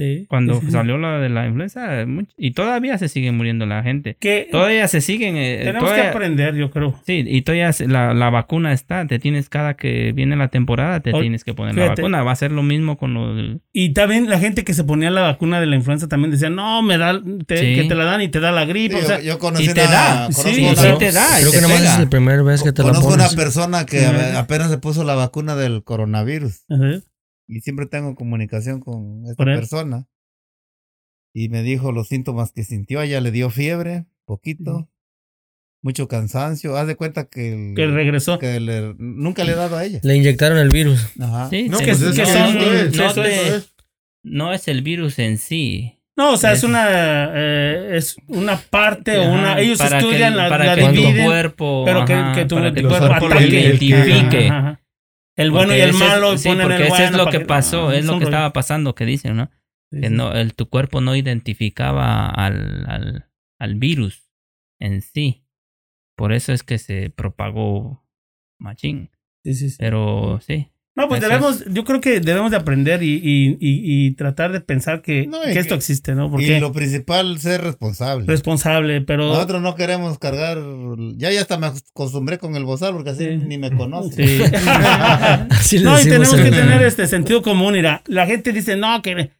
[0.00, 0.72] Sí, cuando sí, sí.
[0.72, 4.16] salió la de la influenza, much- y todavía se sigue muriendo la gente.
[4.18, 5.36] Que Todavía se siguen.
[5.36, 6.98] eh, tenemos que todavía- aprender, yo creo.
[7.06, 9.06] Sí, y todavía se- la, la vacuna está.
[9.06, 12.02] Te tienes cada que viene la temporada, te Ol- tienes que poner la fíjate.
[12.02, 12.22] vacuna.
[12.22, 13.60] Va a ser lo mismo con lo del.
[13.72, 16.80] Y también la gente que se ponía la vacuna de la influenza también decía, no,
[16.82, 17.74] me da, te- Sí.
[17.76, 18.94] que te la dan y te da la Sí, gripe.
[18.96, 21.26] o yo, sea, yo conocí y te una- da, conozco sí, una- sí te da,
[21.40, 23.34] Creo que nomás es la primera vez que te la Conozco una pones.
[23.36, 24.38] persona que Ujú.
[24.38, 27.00] apenas se puso la vacuna del coronavirus ajá.
[27.50, 30.06] Y siempre tengo comunicación con esta persona
[31.34, 33.00] y me dijo los síntomas que sintió.
[33.00, 34.88] A ella le dio fiebre, poquito,
[35.82, 36.76] mucho cansancio.
[36.76, 38.38] Haz de cuenta que, el- que regresó.
[38.38, 40.00] que le- nunca le he dado a ella.
[40.02, 41.06] Le inyectaron el virus.
[41.20, 41.48] Ajá.
[41.50, 42.22] Sí, No, es que que son- eso
[42.72, 43.74] es, no eso te- es.
[44.22, 45.96] no es el virus en sí.
[46.16, 49.58] No, o sea, es Es- una eh, es una parte o una.
[49.58, 51.82] Ellos para que estudian el- la, para la que tu dividen, cuerpo.
[51.86, 53.46] pero que, ajá, que tu, para tu tu cuerpo ataque.
[53.46, 54.46] identifique.
[54.48, 54.79] Ajá, ajá.
[55.40, 57.40] El bueno y el ese es- malo sí, ponen porque el eso es lo que
[57.40, 59.50] pasó, es lo que estaba pasando, que dicen, ¿no?
[59.92, 64.30] Sí, que no, el, tu cuerpo no identificaba al, al, al virus
[64.78, 65.44] en sí.
[66.16, 68.06] Por eso es que se propagó
[68.58, 69.10] machín.
[69.44, 69.76] Sí, sí, sí.
[69.78, 70.69] Pero sí.
[71.00, 73.56] No, pues Eso debemos, yo creo que debemos de aprender y, y, y,
[74.06, 76.30] y tratar de pensar que, No, y que esto que- existe, ¿no?
[76.30, 78.26] Porque Y lo principal, ser responsable.
[78.26, 80.58] responsable, pero Nosotros no queremos cargar.
[81.16, 83.36] Ya ya hasta me acostumbré con el bozal porque así Sí.
[83.36, 84.26] ni me conoce.
[84.26, 84.42] Sí.
[85.50, 89.02] Así no, y tenemos en- que tener este sentido común, mira, la gente dice, no,
[89.02, 89.30] que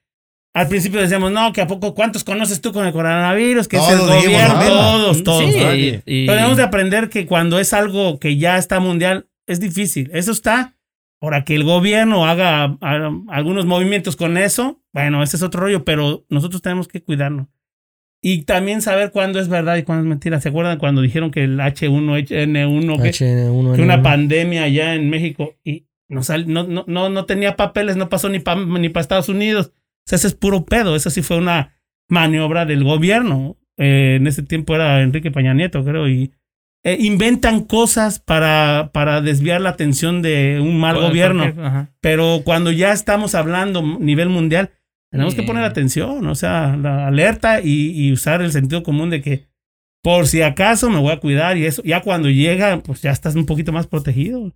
[0.52, 3.68] al principio decíamos, no, que a poco, ¿cuántos conoces tú con el coronavirus?
[3.68, 5.44] Que es el Todos gobierno, todos, todos.
[5.52, 9.60] Sí, y- Pero debemos de aprender que cuando es algo que ya está mundial, es
[9.60, 10.10] difícil.
[10.12, 10.74] Eso está
[11.20, 14.82] para que el gobierno haga a- algunos movimientos con eso.
[14.92, 17.46] Bueno, ese es otro rollo, pero nosotros tenemos que cuidarnos.
[18.22, 20.40] Y también saber cuándo es verdad y cuándo es mentira.
[20.40, 23.76] ¿Se acuerdan cuando dijeron que el H1N1, que, H1N1.
[23.76, 27.96] que una pandemia allá en México y no, sal- no, no, no, no tenía papeles,
[27.96, 29.72] no pasó ni para ni pa Estados Unidos?
[29.74, 30.96] O sea, ese es puro pedo.
[30.96, 33.56] Eso sí fue una maniobra del gobierno.
[33.78, 36.32] Eh, en ese tiempo era Enrique Peña Nieto, creo, y
[36.82, 41.88] eh, inventan cosas para, para desviar la atención de un mal gobierno.
[42.00, 44.70] Pero cuando ya estamos hablando a nivel mundial,
[45.10, 49.20] tenemos que poner atención, o sea, la alerta y, y usar el sentido común de
[49.20, 49.50] que
[50.02, 53.34] por si acaso me voy a cuidar y eso, ya cuando llega, pues ya estás
[53.34, 54.52] un poquito más protegido.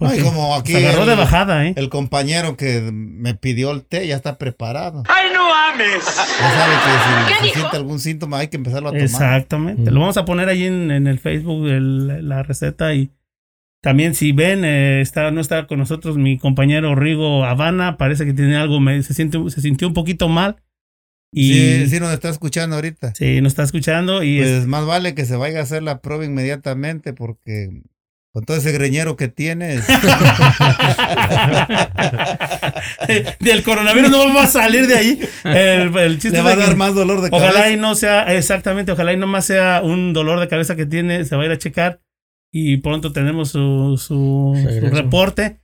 [0.00, 1.74] No, y Porque como aquí se agarró el, de bajada, ¿eh?
[1.76, 5.02] el compañero que me pidió el té ya está preparado.
[5.08, 6.04] ¡Ay, no mames!
[6.04, 9.04] Ya sabe que si, si siente algún síntoma hay que empezarlo a tomar.
[9.04, 9.90] Exactamente.
[9.90, 9.94] Mm.
[9.94, 12.94] Lo vamos a poner ahí en, en el Facebook, el- la receta.
[12.94, 13.10] Y
[13.82, 17.96] también, si ven, eh, está, no está con nosotros mi compañero Rigo Habana.
[17.98, 20.56] Parece que tiene algo, me- se, siente, se sintió un poquito mal.
[21.32, 23.14] Y Sí, sí nos está escuchando ahorita.
[23.14, 24.22] sí, nos está escuchando.
[24.22, 27.82] Y Pues más vale que se vaya a hacer la prueba inmediatamente porque
[28.32, 29.88] con todo ese greñero que tienes.
[33.08, 35.20] es- del coronavirus no vamos a salir de ahí.
[35.44, 37.70] El, el chiste le va a dar que más dolor de Ojalá cabeza.
[37.72, 41.24] y no sea, exactamente, ojalá y no más sea un dolor de cabeza que tiene,
[41.24, 42.00] se va a ir a checar
[42.52, 44.54] y pronto tenemos su, su,
[44.92, 45.60] reporte.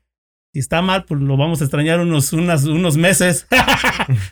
[0.52, 3.46] Si está mal, pues lo vamos a extrañar unos, unas, unos meses.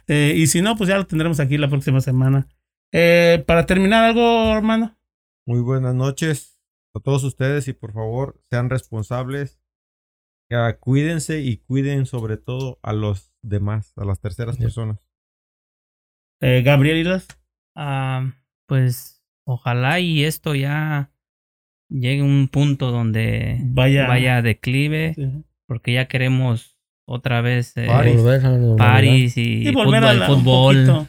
[0.06, 2.46] Eh, y si no, pues ya lo tendremos aquí la próxima semana.
[2.92, 4.96] Eh, para terminar, algo, hermano.
[5.46, 6.53] Muy buenas noches
[6.94, 9.60] a todos ustedes y por favor sean responsables.
[10.50, 14.98] Ya, cuídense y cuiden sobre todo a los demás, a las terceras personas.
[16.40, 17.26] Eh, Gabriel Islas.
[17.76, 18.32] Ah,
[18.66, 21.10] pues ojalá y esto ya
[21.88, 24.06] llegue a un punto donde Vaya.
[24.06, 25.44] vaya a declive, Sí.
[25.66, 27.86] porque ya queremos otra vez eh,
[28.78, 31.08] paris y, Y volver fútbol, a la, un fútbol.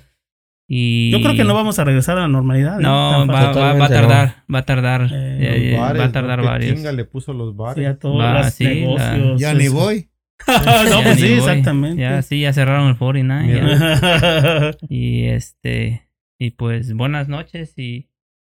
[0.68, 2.80] Y Yo creo que no vamos a regresar a la normalidad.
[2.80, 2.84] ¿eh?
[2.84, 6.76] no va, va, va a tardar va a tardar Eh, bares, va a tardar varios
[6.76, 7.84] chinga le puso los bares.
[7.84, 8.72] Sí, a todos Va, los sí, la-
[9.14, 9.40] negocios.
[9.42, 10.10] Ya ni voy.
[10.48, 11.34] no, Ya pues sí, voy.
[11.38, 12.02] exactamente.
[12.02, 13.64] ya sí ya cerraron el 49 ya.
[13.64, 14.78] Mira.
[14.90, 16.10] y este
[16.40, 18.10] y pues buenas noches y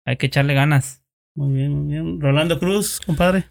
[0.05, 1.03] hay que echarle ganas
[1.35, 2.19] Muy bien, muy bien.
[2.21, 3.45] Rolando Cruz, compadre.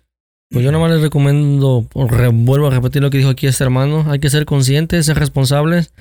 [0.52, 3.62] Pues yo nomás les recomiendo, o re- vuelvo a repetir lo que dijo aquí este
[3.64, 5.94] hermano, hay que ser conscientes, ser responsables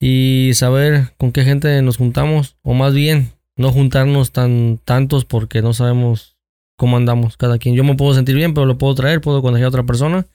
[0.00, 5.62] y saber con qué gente nos juntamos, o más bien, no juntarnos tan tantos porque
[5.62, 6.36] no sabemos
[6.76, 7.74] cómo andamos cada quien.
[7.74, 10.26] Yo me puedo sentir bien, pero lo puedo traer, puedo contagiar a otra persona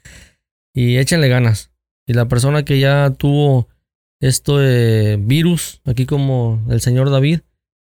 [0.74, 1.72] y échenle ganas.
[2.08, 3.68] Y la persona que ya tuvo
[4.22, 7.40] este virus, aquí como el señor David,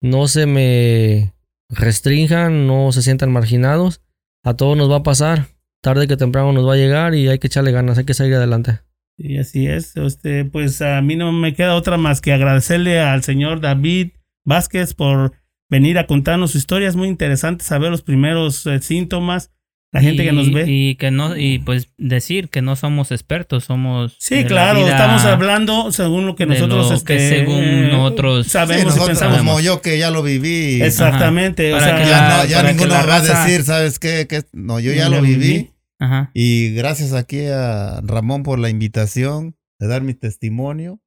[0.01, 1.33] no se me
[1.69, 4.01] restrinjan, no se sientan marginados
[4.43, 5.47] a todos nos va a pasar.
[5.81, 8.35] Tarde que temprano nos va a llegar y hay que echarle ganas, hay que salir
[8.35, 8.79] adelante.
[9.21, 9.95] Y así es.
[9.97, 14.11] Este, pues a mí no me queda otra más que agradecerle al señor David
[14.45, 15.33] Vázquez por
[15.69, 16.87] venir a contarnos su historia.
[16.87, 19.51] Es muy interesante saber los primeros eh, síntomas,
[19.91, 20.65] la gente que Y- nos ve.
[20.67, 24.91] y que no y pues decir que no somos expertos somos sí, la claro, vida-
[24.91, 28.85] estamos hablando según lo que nosotros lo este, que según eh, nosotros- Sí, sabemos y
[28.85, 29.37] nosotros pensamos.
[29.39, 30.81] como yo que ya lo viví.
[30.81, 31.73] Exactamente.
[31.73, 34.27] o Para sea, que Ya, la- no, ya ninguno la va a decir, ¿sabes qué?
[34.27, 35.35] Que no, yo ya Ya lo lo viví.
[35.37, 35.69] viví.
[35.99, 36.31] Ajá.
[36.33, 40.99] Y gracias aquí a Ramón por la invitación de dar mi testimonio.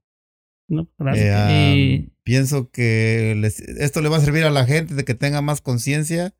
[0.68, 1.50] no, gracias.
[1.50, 5.14] Eh, Y- Pienso que les- esto le va a servir a la gente de que
[5.14, 6.34] tenga más conciencia.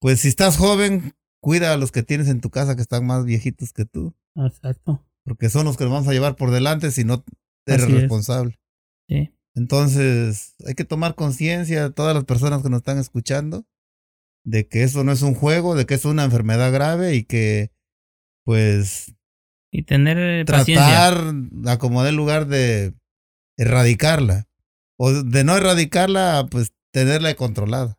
[0.00, 3.24] Pues si estás joven, cuida a los que tienes en tu casa que están más
[3.24, 4.14] viejitos que tú.
[4.34, 5.04] Exacto.
[5.24, 7.24] Porque son los que nos vamos a llevar por delante si no
[7.66, 8.58] eres Así responsable.
[9.08, 9.30] Sí.
[9.54, 13.66] Entonces, hay que tomar conciencia, todas las personas que nos están escuchando,
[14.46, 17.72] de que eso no es un juego, de que es una enfermedad grave y que,
[18.44, 19.14] pues,
[19.72, 21.34] y tener eh, paciencia tratar
[21.66, 22.94] a como dé lugar de
[23.58, 24.46] erradicarla.
[24.98, 27.98] O de no erradicarla, pues, tenerla controlada.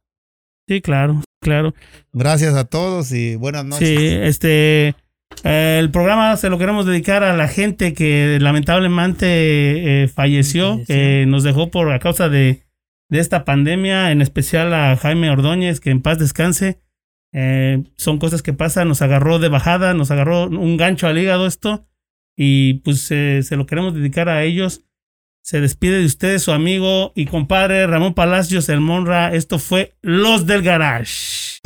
[0.68, 1.76] Sí, claro, claro.
[2.14, 3.88] Gracias a todos y buenas noches.
[3.88, 4.96] Sí, este,
[5.44, 11.26] Eh, el programa se lo queremos dedicar a la gente que lamentablemente eh, falleció, que
[11.28, 12.64] nos dejó por a causa de,
[13.10, 16.82] de esta pandemia, en especial a Jaime Ordóñez, que en paz descanse.
[17.34, 21.46] Eh, son cosas que pasan, nos agarró de bajada, nos agarró un gancho al hígado
[21.46, 21.88] esto,
[22.36, 24.84] y pues eh, se lo queremos dedicar a ellos.
[25.42, 29.34] Se despide de ustedes su amigo y compadre Ramón Palacios El Monra.
[29.34, 31.62] Esto fue Los del Garage.